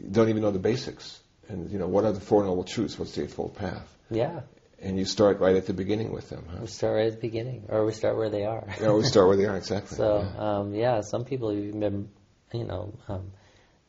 don't 0.10 0.30
even 0.30 0.42
know 0.42 0.50
the 0.50 0.58
basics. 0.58 1.20
And 1.48 1.70
you 1.70 1.78
know, 1.78 1.88
what 1.88 2.06
are 2.06 2.12
the 2.12 2.20
Four 2.20 2.44
Noble 2.44 2.64
Truths? 2.64 2.98
What's 2.98 3.14
the 3.14 3.24
Eightfold 3.24 3.56
Path? 3.56 3.88
Yeah. 4.10 4.42
And 4.80 4.98
you 4.98 5.06
start 5.06 5.40
right 5.40 5.56
at 5.56 5.68
the 5.68 5.74
beginning 5.74 6.12
with 6.12 6.28
them. 6.30 6.44
Huh? 6.50 6.58
We 6.62 6.68
start 6.68 6.96
right 6.96 7.06
at 7.06 7.14
the 7.14 7.20
beginning, 7.20 7.66
or 7.70 7.86
we 7.86 7.94
start 7.94 8.18
where 8.18 8.32
they 8.32 8.46
are. 8.46 8.68
yeah, 8.82 8.94
we 8.94 9.04
start 9.04 9.28
where 9.28 9.38
they 9.38 9.46
are 9.46 9.58
exactly. 9.58 9.96
so 10.04 10.22
yeah. 10.22 10.58
Um, 10.58 10.74
yeah, 10.74 11.02
some 11.02 11.24
people 11.24 11.54
have 11.54 11.80
been, 11.80 12.10
you 12.52 12.66
know, 12.66 12.98
um, 13.08 13.32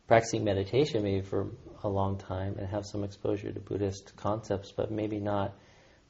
practicing 0.06 0.44
meditation 0.44 1.02
maybe 1.02 1.22
for 1.22 1.48
a 1.84 1.88
long 1.88 2.18
time 2.18 2.56
and 2.58 2.68
have 2.68 2.86
some 2.86 3.04
exposure 3.04 3.52
to 3.52 3.60
Buddhist 3.60 4.16
concepts, 4.16 4.72
but 4.72 4.90
maybe 4.90 5.18
not 5.18 5.52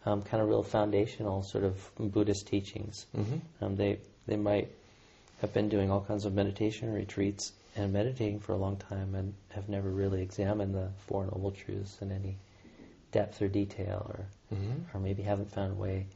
um, 0.04 0.22
kind 0.22 0.42
of 0.42 0.48
real 0.48 0.62
foundational 0.62 1.42
sort 1.42 1.64
of 1.64 1.90
Buddhist 1.98 2.46
teachings. 2.46 3.06
Mm-hmm. 3.16 3.64
Um, 3.64 3.76
they 3.76 3.98
they 4.26 4.36
might 4.36 4.68
have 5.40 5.52
been 5.52 5.68
doing 5.68 5.90
all 5.90 6.00
kinds 6.00 6.24
of 6.24 6.34
meditation 6.34 6.92
retreats 6.92 7.52
and 7.74 7.92
meditating 7.92 8.40
for 8.40 8.52
a 8.52 8.56
long 8.56 8.76
time 8.76 9.14
and 9.14 9.34
have 9.50 9.68
never 9.68 9.88
really 9.88 10.22
examined 10.22 10.74
the 10.74 10.90
Four 11.06 11.24
Noble 11.24 11.50
Truths 11.50 11.98
in 12.00 12.12
any 12.12 12.36
depth 13.12 13.40
or 13.42 13.48
detail, 13.48 14.06
or 14.08 14.56
mm-hmm. 14.56 14.96
or 14.96 15.00
maybe 15.00 15.22
haven't 15.22 15.52
found 15.52 15.72
a 15.72 15.74
way 15.74 16.06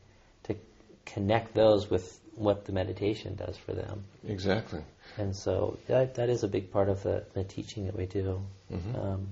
to 0.45 0.57
connect 1.05 1.55
those 1.55 1.91
with 1.91 2.21
what 2.37 2.65
the 2.67 2.73
meditation 2.73 3.35
does 3.35 3.57
for 3.57 3.73
them. 3.73 4.05
Exactly. 4.27 4.83
And 5.17 5.35
so 5.35 5.79
that, 5.89 6.17
that 6.17 6.29
is 6.29 6.43
a 6.45 6.49
big 6.49 6.71
part 6.71 6.89
of 6.89 7.03
the, 7.03 7.25
the 7.33 7.45
teaching 7.45 7.87
that 7.87 7.97
we 7.97 8.07
do. 8.07 8.43
Mm-hmm. 8.71 8.97
Um, 8.97 9.29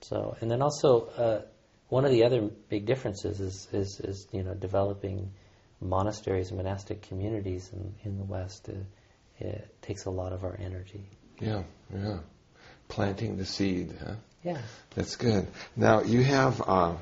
so, 0.00 0.36
and 0.40 0.50
then 0.50 0.62
also 0.62 1.06
uh, 1.16 1.42
one 1.88 2.04
of 2.04 2.10
the 2.10 2.24
other 2.24 2.42
big 2.68 2.86
differences 2.86 3.40
is, 3.40 3.68
is, 3.72 4.00
is, 4.00 4.26
you 4.32 4.42
know 4.42 4.54
developing 4.54 5.32
monasteries 5.80 6.48
and 6.48 6.58
monastic 6.58 7.02
communities 7.02 7.70
in, 7.72 7.94
in 8.04 8.18
the 8.18 8.24
West. 8.24 8.68
It, 8.68 8.86
it 9.38 9.82
takes 9.82 10.06
a 10.06 10.10
lot 10.10 10.32
of 10.32 10.44
our 10.44 10.58
energy. 10.58 11.04
Yeah, 11.40 11.64
yeah. 11.94 12.18
Planting 12.88 13.36
the 13.36 13.44
seed, 13.44 13.94
huh? 14.02 14.14
Yeah. 14.42 14.58
That's 14.94 15.16
good. 15.16 15.48
Now 15.74 16.02
you 16.02 16.22
have 16.22 16.62
uh, 16.64 16.94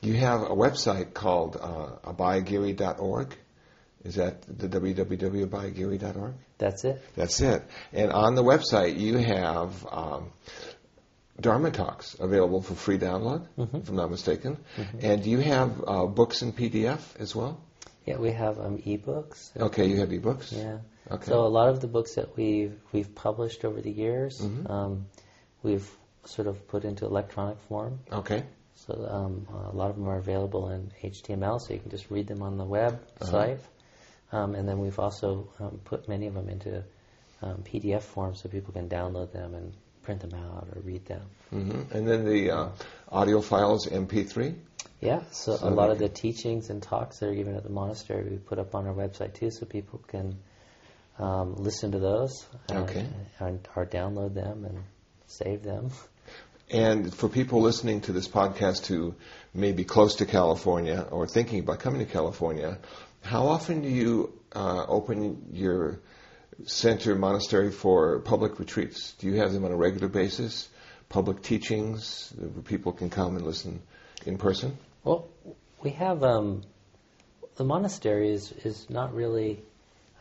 you 0.00 0.14
have 0.14 0.42
a 0.42 0.54
website 0.54 1.14
called 1.14 1.56
uh, 1.60 2.12
abhayagiri.org. 2.12 3.36
Is 4.04 4.14
that 4.14 4.42
the 4.42 4.68
www.abhayagiri.org? 4.68 6.34
That's 6.58 6.84
it. 6.84 7.02
That's 7.16 7.40
it. 7.40 7.62
And 7.92 8.12
on 8.12 8.34
the 8.34 8.44
website 8.44 8.98
you 8.98 9.16
have 9.16 9.86
um, 9.90 10.30
Dharma 11.40 11.70
talks 11.70 12.16
available 12.18 12.62
for 12.62 12.74
free 12.74 12.98
download, 12.98 13.46
mm-hmm. 13.56 13.76
if 13.76 13.88
I'm 13.88 13.96
not 13.96 14.10
mistaken. 14.10 14.58
Mm-hmm. 14.76 14.98
And 15.02 15.22
do 15.22 15.30
you 15.30 15.38
have 15.38 15.84
uh, 15.86 16.06
books 16.06 16.42
in 16.42 16.52
PDF 16.52 17.00
as 17.20 17.34
well? 17.34 17.60
Yeah, 18.04 18.16
we 18.16 18.32
have 18.32 18.58
um, 18.58 18.78
ebooks. 18.78 19.56
Okay, 19.56 19.86
you 19.86 19.98
have 19.98 20.08
ebooks. 20.08 20.52
Yeah. 20.52 20.78
Okay. 21.10 21.26
So 21.26 21.46
a 21.46 21.48
lot 21.48 21.68
of 21.68 21.80
the 21.80 21.86
books 21.86 22.14
that 22.16 22.36
we've 22.36 22.74
we've 22.92 23.14
published 23.14 23.64
over 23.64 23.80
the 23.80 23.90
years, 23.90 24.40
mm-hmm. 24.40 24.70
um, 24.70 25.06
we've 25.62 25.88
sort 26.24 26.48
of 26.48 26.66
put 26.68 26.84
into 26.84 27.04
electronic 27.04 27.58
form. 27.68 28.00
Okay. 28.10 28.44
So 28.74 29.06
um, 29.10 29.46
a 29.72 29.76
lot 29.76 29.90
of 29.90 29.96
them 29.96 30.08
are 30.08 30.18
available 30.18 30.70
in 30.70 30.92
HTML, 31.02 31.60
so 31.60 31.74
you 31.74 31.80
can 31.80 31.90
just 31.90 32.10
read 32.10 32.26
them 32.26 32.42
on 32.42 32.56
the 32.56 32.64
website. 32.64 33.58
Uh-huh. 33.58 34.36
Um, 34.38 34.54
and 34.54 34.68
then 34.68 34.78
we've 34.78 34.98
also 34.98 35.48
um, 35.58 35.80
put 35.84 36.08
many 36.08 36.26
of 36.26 36.34
them 36.34 36.48
into 36.48 36.84
um, 37.42 37.64
PDF 37.64 38.02
form 38.02 38.34
so 38.34 38.48
people 38.48 38.72
can 38.72 38.88
download 38.88 39.32
them 39.32 39.54
and 39.54 39.72
print 40.08 40.22
them 40.22 40.40
out 40.42 40.66
or 40.74 40.80
read 40.80 41.04
them. 41.04 41.20
Mm-hmm. 41.52 41.94
And 41.94 42.08
then 42.08 42.24
the 42.24 42.50
uh, 42.50 42.68
audio 43.12 43.42
files, 43.42 43.86
MP3? 43.86 44.54
Yeah, 45.02 45.20
so, 45.32 45.54
so 45.54 45.68
a 45.68 45.70
lot 45.70 45.90
of 45.90 45.98
the 45.98 46.08
teachings 46.08 46.70
and 46.70 46.82
talks 46.82 47.18
that 47.18 47.28
are 47.28 47.34
given 47.34 47.54
at 47.54 47.62
the 47.62 47.68
monastery 47.68 48.30
we 48.30 48.38
put 48.38 48.58
up 48.58 48.74
on 48.74 48.86
our 48.86 48.94
website 48.94 49.34
too, 49.34 49.50
so 49.50 49.66
people 49.66 50.00
can 50.08 50.38
um, 51.18 51.56
listen 51.56 51.92
to 51.92 51.98
those 51.98 52.46
okay. 52.70 53.06
and, 53.38 53.68
or 53.76 53.84
download 53.84 54.32
them 54.32 54.64
and 54.64 54.82
save 55.26 55.62
them. 55.62 55.90
And 56.70 57.12
for 57.12 57.28
people 57.28 57.60
listening 57.60 58.00
to 58.02 58.12
this 58.12 58.28
podcast 58.28 58.86
who 58.86 59.14
may 59.52 59.72
be 59.72 59.84
close 59.84 60.16
to 60.16 60.24
California 60.24 61.06
or 61.10 61.26
thinking 61.26 61.58
about 61.58 61.80
coming 61.80 62.00
to 62.00 62.10
California, 62.10 62.78
how 63.20 63.48
often 63.48 63.82
do 63.82 63.88
you 63.88 64.32
uh, 64.56 64.86
open 64.88 65.50
your 65.52 66.00
center 66.64 67.14
monastery 67.14 67.70
for 67.70 68.20
public 68.20 68.58
retreats? 68.58 69.14
Do 69.18 69.26
you 69.26 69.34
have 69.34 69.52
them 69.52 69.64
on 69.64 69.72
a 69.72 69.76
regular 69.76 70.08
basis? 70.08 70.68
Public 71.08 71.42
teachings 71.42 72.32
where 72.36 72.62
people 72.62 72.92
can 72.92 73.10
come 73.10 73.36
and 73.36 73.46
listen 73.46 73.80
in 74.26 74.36
person? 74.36 74.76
Well, 75.04 75.28
we 75.82 75.90
have 75.90 76.22
um, 76.22 76.62
the 77.56 77.64
monastery 77.64 78.30
is 78.30 78.52
is 78.64 78.90
not 78.90 79.14
really 79.14 79.60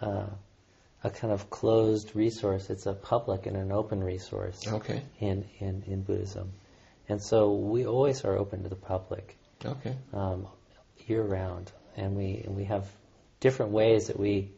uh, 0.02 0.28
a 1.04 1.10
kind 1.10 1.34
of 1.34 1.50
closed 1.50 2.16
resource. 2.16 2.70
It's 2.70 2.86
a 2.86 2.94
public 2.94 3.46
and 3.48 3.58
an 3.58 3.72
open 3.72 4.04
resource. 4.04 4.66
Okay. 4.68 5.02
In 5.20 5.46
in 5.60 5.84
in 5.88 6.04
Buddhism, 6.04 6.54
and 7.10 7.22
so 7.22 7.54
we 7.54 7.86
always 7.86 8.24
are 8.24 8.38
open 8.38 8.64
to 8.64 8.70
the 8.70 8.76
public. 8.76 9.38
Okay. 9.66 9.96
Um, 10.14 10.48
year 11.06 11.24
round, 11.24 11.72
and 11.96 12.16
we 12.16 12.44
and 12.46 12.56
we 12.56 12.66
have 12.66 12.88
different 13.40 13.72
ways 13.72 14.08
that 14.08 14.20
we 14.20 14.52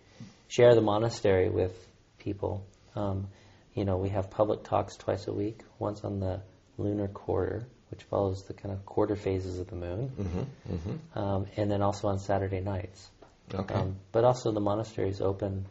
share 0.50 0.76
the 0.76 0.82
monastery 0.82 1.50
with 1.50 1.72
people. 2.18 2.66
Um, 2.96 3.30
you 3.74 3.86
know, 3.86 3.96
we 3.96 4.10
have 4.10 4.30
public 4.30 4.64
talks 4.64 4.98
twice 4.98 5.28
a 5.28 5.32
week. 5.32 5.62
Once 5.78 6.04
on 6.04 6.20
the 6.20 6.42
lunar 6.78 7.08
quarter, 7.08 7.66
which 7.92 8.04
follows 8.04 8.44
the 8.44 8.54
kind 8.54 8.74
of 8.74 8.86
quarter 8.86 9.16
phases 9.16 9.60
of 9.60 9.70
the 9.70 9.76
moon, 9.76 10.12
mm-hmm, 10.20 10.74
mm-hmm. 10.74 11.20
Um, 11.20 11.46
and 11.56 11.72
then 11.72 11.82
also 11.82 12.10
on 12.10 12.20
Saturday 12.20 12.60
nights. 12.60 13.08
Okay. 13.54 13.74
Um, 13.74 13.96
but 14.12 14.26
also 14.26 14.52
the 14.52 14.60
monastery 14.60 15.10
is 15.10 15.22
open 15.22 15.68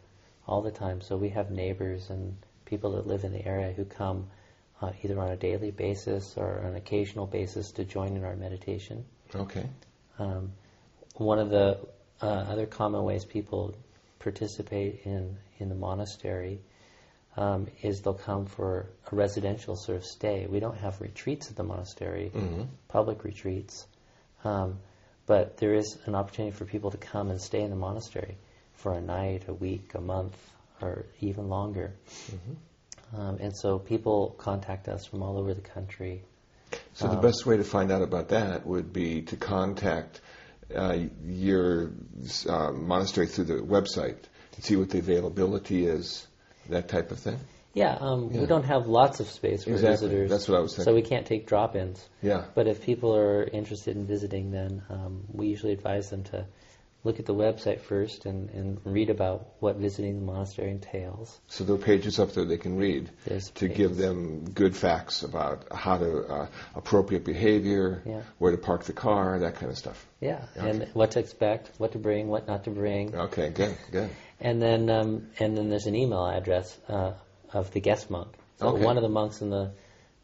all 0.47 0.61
the 0.61 0.71
time, 0.71 1.01
so 1.01 1.17
we 1.17 1.29
have 1.29 1.51
neighbors 1.51 2.09
and 2.09 2.35
people 2.65 2.93
that 2.93 3.05
live 3.05 3.23
in 3.23 3.31
the 3.31 3.45
area 3.45 3.71
who 3.71 3.85
come 3.85 4.27
uh, 4.81 4.91
either 5.03 5.19
on 5.19 5.29
a 5.29 5.35
daily 5.35 5.71
basis 5.71 6.35
or 6.37 6.57
an 6.57 6.75
occasional 6.75 7.27
basis 7.27 7.71
to 7.73 7.83
join 7.83 8.15
in 8.15 8.23
our 8.23 8.35
meditation. 8.35 9.05
Okay. 9.35 9.65
Um, 10.17 10.53
one 11.15 11.39
of 11.39 11.49
the 11.49 11.79
uh, 12.21 12.25
other 12.25 12.65
common 12.65 13.03
ways 13.03 13.25
people 13.25 13.75
participate 14.19 15.01
in 15.05 15.37
in 15.59 15.69
the 15.69 15.75
monastery 15.75 16.59
um, 17.37 17.67
is 17.81 18.01
they'll 18.01 18.13
come 18.13 18.45
for 18.45 18.89
a 19.11 19.15
residential 19.15 19.75
sort 19.75 19.97
of 19.97 20.05
stay. 20.05 20.45
We 20.47 20.59
don't 20.59 20.77
have 20.77 20.99
retreats 20.99 21.49
at 21.49 21.55
the 21.55 21.63
monastery, 21.63 22.31
mm-hmm. 22.33 22.63
public 22.87 23.23
retreats, 23.23 23.87
um, 24.43 24.79
but 25.25 25.57
there 25.57 25.73
is 25.73 25.97
an 26.05 26.15
opportunity 26.15 26.55
for 26.55 26.65
people 26.65 26.91
to 26.91 26.97
come 26.97 27.29
and 27.29 27.41
stay 27.41 27.61
in 27.61 27.69
the 27.69 27.75
monastery 27.75 28.37
for 28.73 28.93
a 28.93 29.01
night, 29.01 29.43
a 29.47 29.53
week, 29.53 29.91
a 29.93 30.01
month, 30.01 30.35
or 30.81 31.05
even 31.21 31.49
longer. 31.49 31.93
Mm-hmm. 32.31 33.19
Um, 33.19 33.37
and 33.39 33.55
so 33.55 33.79
people 33.79 34.35
contact 34.37 34.87
us 34.87 35.05
from 35.05 35.23
all 35.23 35.37
over 35.37 35.53
the 35.53 35.61
country. 35.61 36.23
So 36.93 37.07
the 37.07 37.15
um, 37.15 37.21
best 37.21 37.45
way 37.45 37.57
to 37.57 37.63
find 37.63 37.91
out 37.91 38.01
about 38.01 38.29
that 38.29 38.65
would 38.65 38.93
be 38.93 39.23
to 39.23 39.35
contact 39.35 40.21
your 41.25 41.91
uh, 42.47 42.71
monastery 42.71 43.27
through 43.27 43.45
the 43.45 43.53
website 43.55 44.17
to 44.53 44.61
see 44.61 44.75
what 44.75 44.89
the 44.89 44.99
availability 44.99 45.85
is 45.85 46.27
that 46.69 46.87
type 46.87 47.11
of 47.11 47.19
thing? 47.19 47.39
Yeah, 47.73 47.97
um, 47.99 48.31
yeah, 48.31 48.41
we 48.41 48.47
don't 48.47 48.65
have 48.65 48.87
lots 48.87 49.19
of 49.19 49.27
space 49.27 49.63
for 49.63 49.71
exactly. 49.71 50.07
visitors. 50.07 50.29
That's 50.29 50.47
what 50.47 50.57
I 50.57 50.61
was 50.61 50.75
thinking. 50.75 50.91
So 50.91 50.95
we 50.95 51.03
can't 51.03 51.25
take 51.25 51.45
drop-ins. 51.45 52.03
Yeah. 52.21 52.45
But 52.55 52.67
if 52.67 52.83
people 52.83 53.15
are 53.15 53.43
interested 53.43 53.95
in 53.95 54.07
visiting, 54.07 54.51
then 54.51 54.81
um, 54.89 55.23
we 55.31 55.47
usually 55.47 55.73
advise 55.73 56.09
them 56.09 56.23
to 56.25 56.45
look 57.03 57.19
at 57.19 57.25
the 57.25 57.33
website 57.33 57.79
first 57.79 58.25
and, 58.25 58.49
and 58.49 58.79
read 58.83 59.09
about 59.09 59.47
what 59.59 59.77
visiting 59.77 60.19
the 60.19 60.25
monastery 60.25 60.69
entails. 60.69 61.39
So 61.47 61.63
there 61.63 61.75
are 61.75 61.79
pages 61.79 62.19
up 62.19 62.33
there 62.33 62.43
they 62.43 62.57
can 62.57 62.75
read 62.75 63.09
There's 63.25 63.49
to 63.51 63.67
pages. 63.67 63.77
give 63.77 63.95
them 63.95 64.49
good 64.49 64.75
facts 64.75 65.23
about 65.23 65.67
how 65.71 65.97
to 65.97 66.25
uh, 66.27 66.47
appropriate 66.75 67.23
behavior, 67.23 68.01
yeah. 68.05 68.21
where 68.37 68.51
to 68.51 68.57
park 68.57 68.83
the 68.83 68.93
car, 68.93 69.39
that 69.39 69.55
kind 69.55 69.71
of 69.71 69.77
stuff. 69.77 70.05
Yeah, 70.19 70.45
okay. 70.57 70.69
and 70.69 70.89
what 70.93 71.11
to 71.11 71.19
expect, 71.19 71.71
what 71.77 71.93
to 71.93 71.99
bring, 71.99 72.27
what 72.27 72.47
not 72.47 72.65
to 72.65 72.69
bring. 72.69 73.15
Okay, 73.15 73.49
good, 73.49 73.77
good. 73.91 74.09
And 74.41 74.61
then 74.61 74.89
um, 74.89 75.27
and 75.39 75.57
then 75.57 75.69
there's 75.69 75.85
an 75.85 75.95
email 75.95 76.25
address 76.25 76.77
uh, 76.89 77.13
of 77.53 77.71
the 77.71 77.79
guest 77.79 78.09
monk. 78.09 78.35
So 78.59 78.67
okay. 78.69 78.83
one 78.83 78.97
of 78.97 79.03
the 79.03 79.09
monks 79.09 79.41
in 79.41 79.49
the 79.49 79.71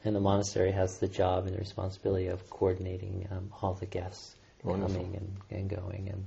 in 0.04 0.14
the 0.14 0.20
monastery 0.20 0.72
has 0.72 1.00
the 1.00 1.08
job 1.08 1.46
and 1.46 1.56
the 1.56 1.60
responsibility 1.60 2.28
of 2.28 2.50
coordinating 2.50 3.28
um, 3.32 3.52
all 3.62 3.74
the 3.74 3.86
guests 3.86 4.36
Wonderful. 4.64 4.96
coming 4.96 5.16
and, 5.16 5.60
and 5.60 5.70
going 5.70 6.10
and 6.10 6.26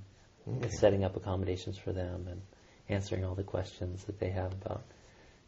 Setting 0.71 1.05
up 1.05 1.17
accommodations 1.17 1.79
for 1.79 1.93
them 1.93 2.27
and 2.29 2.41
answering 2.89 3.25
all 3.25 3.35
the 3.35 3.43
questions 3.43 4.05
that 4.05 4.19
they 4.19 4.31
have 4.31 4.53
about 4.53 4.83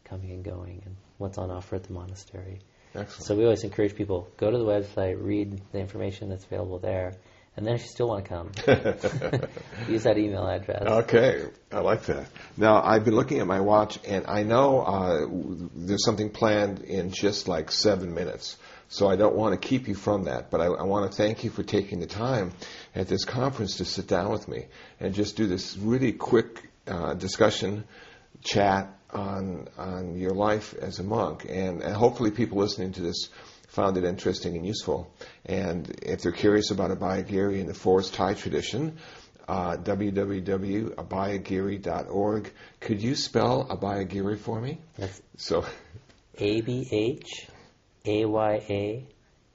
coming 0.03 0.31
and 0.31 0.43
going 0.43 0.81
and 0.85 0.95
what's 1.17 1.37
on 1.37 1.49
offer 1.49 1.75
at 1.75 1.83
the 1.83 1.93
monastery. 1.93 2.59
Excellent. 2.93 3.23
So 3.23 3.35
we 3.35 3.43
always 3.43 3.63
encourage 3.63 3.95
people 3.95 4.27
go 4.37 4.51
to 4.51 4.57
the 4.57 4.65
website, 4.65 5.15
read 5.21 5.61
the 5.71 5.79
information 5.79 6.29
that's 6.29 6.43
available 6.43 6.79
there, 6.79 7.13
and 7.55 7.65
then 7.65 7.75
if 7.75 7.81
you 7.81 7.87
still 7.87 8.07
want 8.07 8.25
to 8.25 8.29
come, 8.29 8.51
use 9.89 10.03
that 10.03 10.17
email 10.17 10.47
address. 10.47 10.83
Okay, 10.83 11.45
I 11.71 11.79
like 11.79 12.03
that. 12.03 12.27
Now 12.57 12.81
I've 12.81 13.03
been 13.03 13.15
looking 13.15 13.39
at 13.39 13.47
my 13.47 13.59
watch, 13.59 13.99
and 14.05 14.25
I 14.27 14.43
know 14.43 14.81
uh, 14.81 15.67
there's 15.75 16.03
something 16.05 16.29
planned 16.29 16.79
in 16.79 17.11
just 17.11 17.47
like 17.47 17.71
seven 17.71 18.13
minutes. 18.13 18.57
So 18.91 19.09
I 19.09 19.15
don't 19.15 19.35
want 19.37 19.53
to 19.53 19.67
keep 19.67 19.87
you 19.87 19.95
from 19.95 20.25
that, 20.25 20.51
but 20.51 20.59
I, 20.59 20.65
I, 20.65 20.83
want 20.83 21.09
to 21.09 21.15
thank 21.15 21.45
you 21.45 21.49
for 21.49 21.63
taking 21.63 22.01
the 22.01 22.07
time 22.07 22.51
at 22.93 23.07
this 23.07 23.23
conference 23.23 23.77
to 23.77 23.85
sit 23.85 24.05
down 24.05 24.29
with 24.29 24.49
me 24.49 24.65
and 24.99 25.13
just 25.13 25.37
do 25.37 25.47
this 25.47 25.77
really 25.77 26.11
quick 26.11 26.69
uh, 26.87 27.13
discussion, 27.13 27.85
chat 28.43 28.93
on 29.09 29.69
on 29.77 30.17
your 30.17 30.31
life 30.31 30.73
as 30.73 30.99
a 30.99 31.03
monk, 31.03 31.45
and, 31.47 31.81
and, 31.81 31.95
hopefully 31.95 32.31
people 32.31 32.57
listening 32.57 32.91
to 32.91 33.01
this 33.01 33.29
found 33.69 33.95
it 33.95 34.03
interesting 34.03 34.57
and 34.57 34.67
useful. 34.67 35.09
And 35.45 35.89
if 36.03 36.21
they're 36.21 36.33
curious 36.33 36.69
about 36.69 36.91
Abhayagiri 36.91 37.61
and 37.61 37.69
the 37.69 37.73
Forest 37.73 38.13
Thai 38.13 38.33
tradition, 38.33 38.97
uh, 39.47 39.77
www.abhayagiri.org. 39.77 42.51
Could 42.81 43.01
you 43.01 43.15
spell 43.15 43.65
Abhayagiri 43.69 44.37
for 44.37 44.59
me? 44.59 44.81
Yes. 44.97 45.21
So. 45.37 45.63
A 46.37 46.59
B 46.59 46.85
H 46.91 47.47
a 48.05 48.25
Y 48.25 48.63
A 48.69 49.05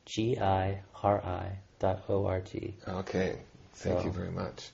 G 0.05 0.39
I 0.39 0.83
R 1.03 1.25
I 1.25 1.59
dot 1.79 2.05
O 2.09 2.27
R 2.27 2.41
G. 2.41 2.75
Okay, 2.87 3.39
thank 3.75 4.01
so. 4.01 4.05
you 4.05 4.13
very 4.13 4.31
much. 4.31 4.71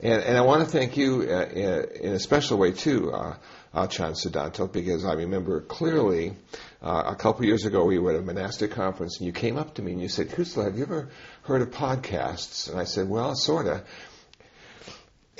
And, 0.00 0.20
and 0.22 0.36
I 0.36 0.40
want 0.40 0.64
to 0.64 0.68
thank 0.68 0.96
you 0.96 1.22
uh, 1.30 1.46
in 1.46 2.12
a 2.12 2.18
special 2.18 2.58
way 2.58 2.72
too, 2.72 3.12
uh, 3.12 3.36
Achan 3.72 4.14
Sudanto, 4.14 4.70
because 4.70 5.04
I 5.04 5.12
remember 5.12 5.60
clearly 5.60 6.34
uh, 6.82 7.04
a 7.06 7.14
couple 7.14 7.46
years 7.46 7.64
ago 7.66 7.84
we 7.84 8.00
were 8.00 8.12
at 8.12 8.18
a 8.18 8.22
monastic 8.22 8.72
conference 8.72 9.18
and 9.18 9.26
you 9.26 9.32
came 9.32 9.56
up 9.56 9.74
to 9.74 9.82
me 9.82 9.92
and 9.92 10.02
you 10.02 10.08
said, 10.08 10.30
Kusala, 10.30 10.64
have 10.64 10.76
you 10.76 10.82
ever 10.82 11.08
heard 11.42 11.62
of 11.62 11.70
podcasts? 11.70 12.68
And 12.68 12.80
I 12.80 12.84
said, 12.84 13.08
well, 13.08 13.34
sort 13.36 13.66
of. 13.66 13.82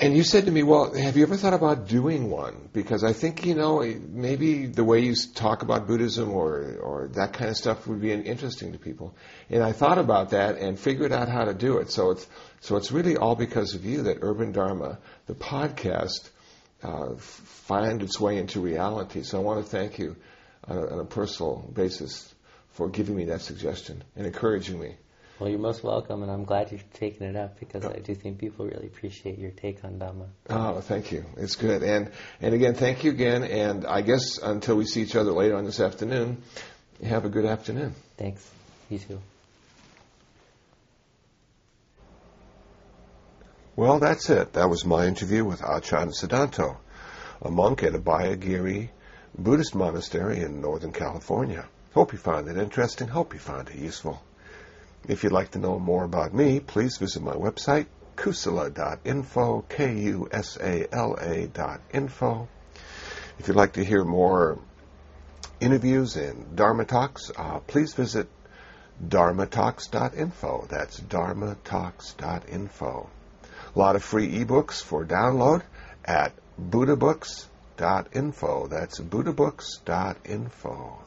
And 0.03 0.17
you 0.17 0.23
said 0.23 0.47
to 0.47 0.51
me, 0.51 0.63
well, 0.63 0.93
have 0.93 1.15
you 1.15 1.23
ever 1.23 1.37
thought 1.37 1.53
about 1.53 1.87
doing 1.87 2.29
one? 2.29 2.67
Because 2.73 3.05
I 3.05 3.13
think, 3.13 3.45
you 3.45 3.55
know, 3.55 3.81
maybe 4.09 4.65
the 4.65 4.83
way 4.83 4.99
you 4.99 5.15
talk 5.15 5.61
about 5.61 5.87
Buddhism 5.87 6.31
or, 6.31 6.77
or 6.81 7.07
that 7.13 7.31
kind 7.31 7.49
of 7.49 7.55
stuff 7.55 7.87
would 7.87 8.01
be 8.01 8.11
interesting 8.11 8.73
to 8.73 8.77
people. 8.77 9.15
And 9.49 9.63
I 9.63 9.71
thought 9.71 9.97
about 9.97 10.31
that 10.31 10.57
and 10.57 10.77
figured 10.77 11.13
out 11.13 11.29
how 11.29 11.45
to 11.45 11.53
do 11.53 11.77
it. 11.77 11.89
So 11.89 12.11
it's, 12.11 12.27
so 12.59 12.75
it's 12.75 12.91
really 12.91 13.15
all 13.15 13.35
because 13.37 13.75
of 13.75 13.85
you 13.85 14.03
that 14.03 14.17
Urban 14.19 14.51
Dharma, 14.51 14.99
the 15.27 15.35
podcast, 15.35 16.29
uh, 16.83 17.15
find 17.15 18.03
its 18.03 18.19
way 18.19 18.37
into 18.37 18.59
reality. 18.59 19.23
So 19.23 19.37
I 19.37 19.41
want 19.41 19.63
to 19.63 19.71
thank 19.71 19.99
you 19.99 20.17
on 20.67 20.77
a, 20.79 20.87
on 20.95 20.99
a 20.99 21.05
personal 21.05 21.71
basis 21.73 22.35
for 22.71 22.89
giving 22.89 23.15
me 23.15 23.23
that 23.25 23.39
suggestion 23.39 24.03
and 24.17 24.25
encouraging 24.25 24.77
me. 24.81 24.97
Well, 25.43 25.51
you're 25.51 25.59
most 25.59 25.83
welcome, 25.83 26.23
and 26.23 26.31
I'm 26.31 26.45
glad 26.45 26.71
you've 26.71 26.89
taken 26.93 27.27
it 27.27 27.35
up 27.35 27.59
because 27.59 27.83
uh, 27.83 27.91
I 27.93 27.99
do 27.99 28.15
think 28.15 28.37
people 28.37 28.65
really 28.65 28.87
appreciate 28.87 29.37
your 29.37 29.51
take 29.51 29.83
on 29.83 29.99
Dhamma. 29.99 30.27
Oh, 30.49 30.79
thank 30.79 31.11
you. 31.11 31.25
It's 31.35 31.57
good. 31.57 31.83
And 31.83 32.11
and 32.39 32.55
again, 32.55 32.75
thank 32.75 33.03
you 33.03 33.11
again. 33.11 33.43
And 33.43 33.85
I 33.85 33.99
guess 34.03 34.37
until 34.37 34.77
we 34.77 34.85
see 34.85 35.01
each 35.01 35.17
other 35.17 35.33
later 35.33 35.57
on 35.57 35.65
this 35.65 35.81
afternoon, 35.81 36.41
have 37.03 37.25
a 37.25 37.29
good 37.29 37.43
afternoon. 37.43 37.93
Thanks. 38.15 38.49
You 38.89 38.99
too. 38.99 39.19
Well, 43.75 43.99
that's 43.99 44.29
it. 44.29 44.53
That 44.53 44.69
was 44.69 44.85
my 44.85 45.07
interview 45.07 45.43
with 45.43 45.61
Achan 45.61 46.11
Sudanto, 46.11 46.77
a 47.41 47.51
monk 47.51 47.83
at 47.83 47.91
Abhayagiri 47.91 48.87
Buddhist 49.37 49.75
monastery 49.75 50.39
in 50.39 50.61
Northern 50.61 50.93
California. 50.93 51.65
Hope 51.93 52.13
you 52.13 52.17
found 52.17 52.47
it 52.47 52.55
interesting. 52.55 53.09
Hope 53.09 53.33
you 53.33 53.41
found 53.41 53.67
it 53.67 53.75
useful. 53.75 54.23
If 55.05 55.23
you'd 55.23 55.33
like 55.33 55.51
to 55.51 55.59
know 55.59 55.77
more 55.79 56.05
about 56.05 56.33
me, 56.33 56.61
please 56.61 56.95
visit 56.97 57.21
my 57.21 57.33
website, 57.33 57.87
kusala.info, 58.15 59.65
K-U-S-A-L-A 59.67 61.47
dot 61.47 61.81
info. 61.93 62.47
If 63.37 63.49
you'd 63.49 63.57
like 63.57 63.73
to 63.73 63.83
hear 63.83 64.05
more 64.05 64.59
interviews 65.59 66.15
and 66.15 66.55
Dharma 66.55 66.85
talks, 66.85 67.31
uh, 67.35 67.59
please 67.59 67.93
visit 67.93 68.29
dharmatalks.info. 69.05 70.67
That's 70.69 71.01
dharmatalks.info. 71.01 73.09
A 73.75 73.79
lot 73.79 73.97
of 73.97 74.03
free 74.03 74.39
ebooks 74.39 74.81
for 74.81 75.03
download 75.03 75.63
at 76.05 76.31
buddhabooks.info. 76.57 78.67
That's 78.67 78.99
buddhabooks.info. 78.99 81.02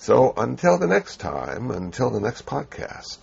So 0.00 0.32
until 0.36 0.78
the 0.78 0.86
next 0.86 1.18
time, 1.18 1.72
until 1.72 2.10
the 2.10 2.20
next 2.20 2.46
podcast, 2.46 3.18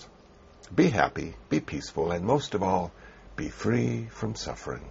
be 0.76 0.90
happy, 0.90 1.36
be 1.48 1.62
peaceful, 1.62 2.12
and 2.12 2.26
most 2.26 2.54
of 2.54 2.62
all, 2.62 2.92
be 3.38 3.48
free 3.48 4.08
from 4.12 4.36
suffering. 4.36 4.84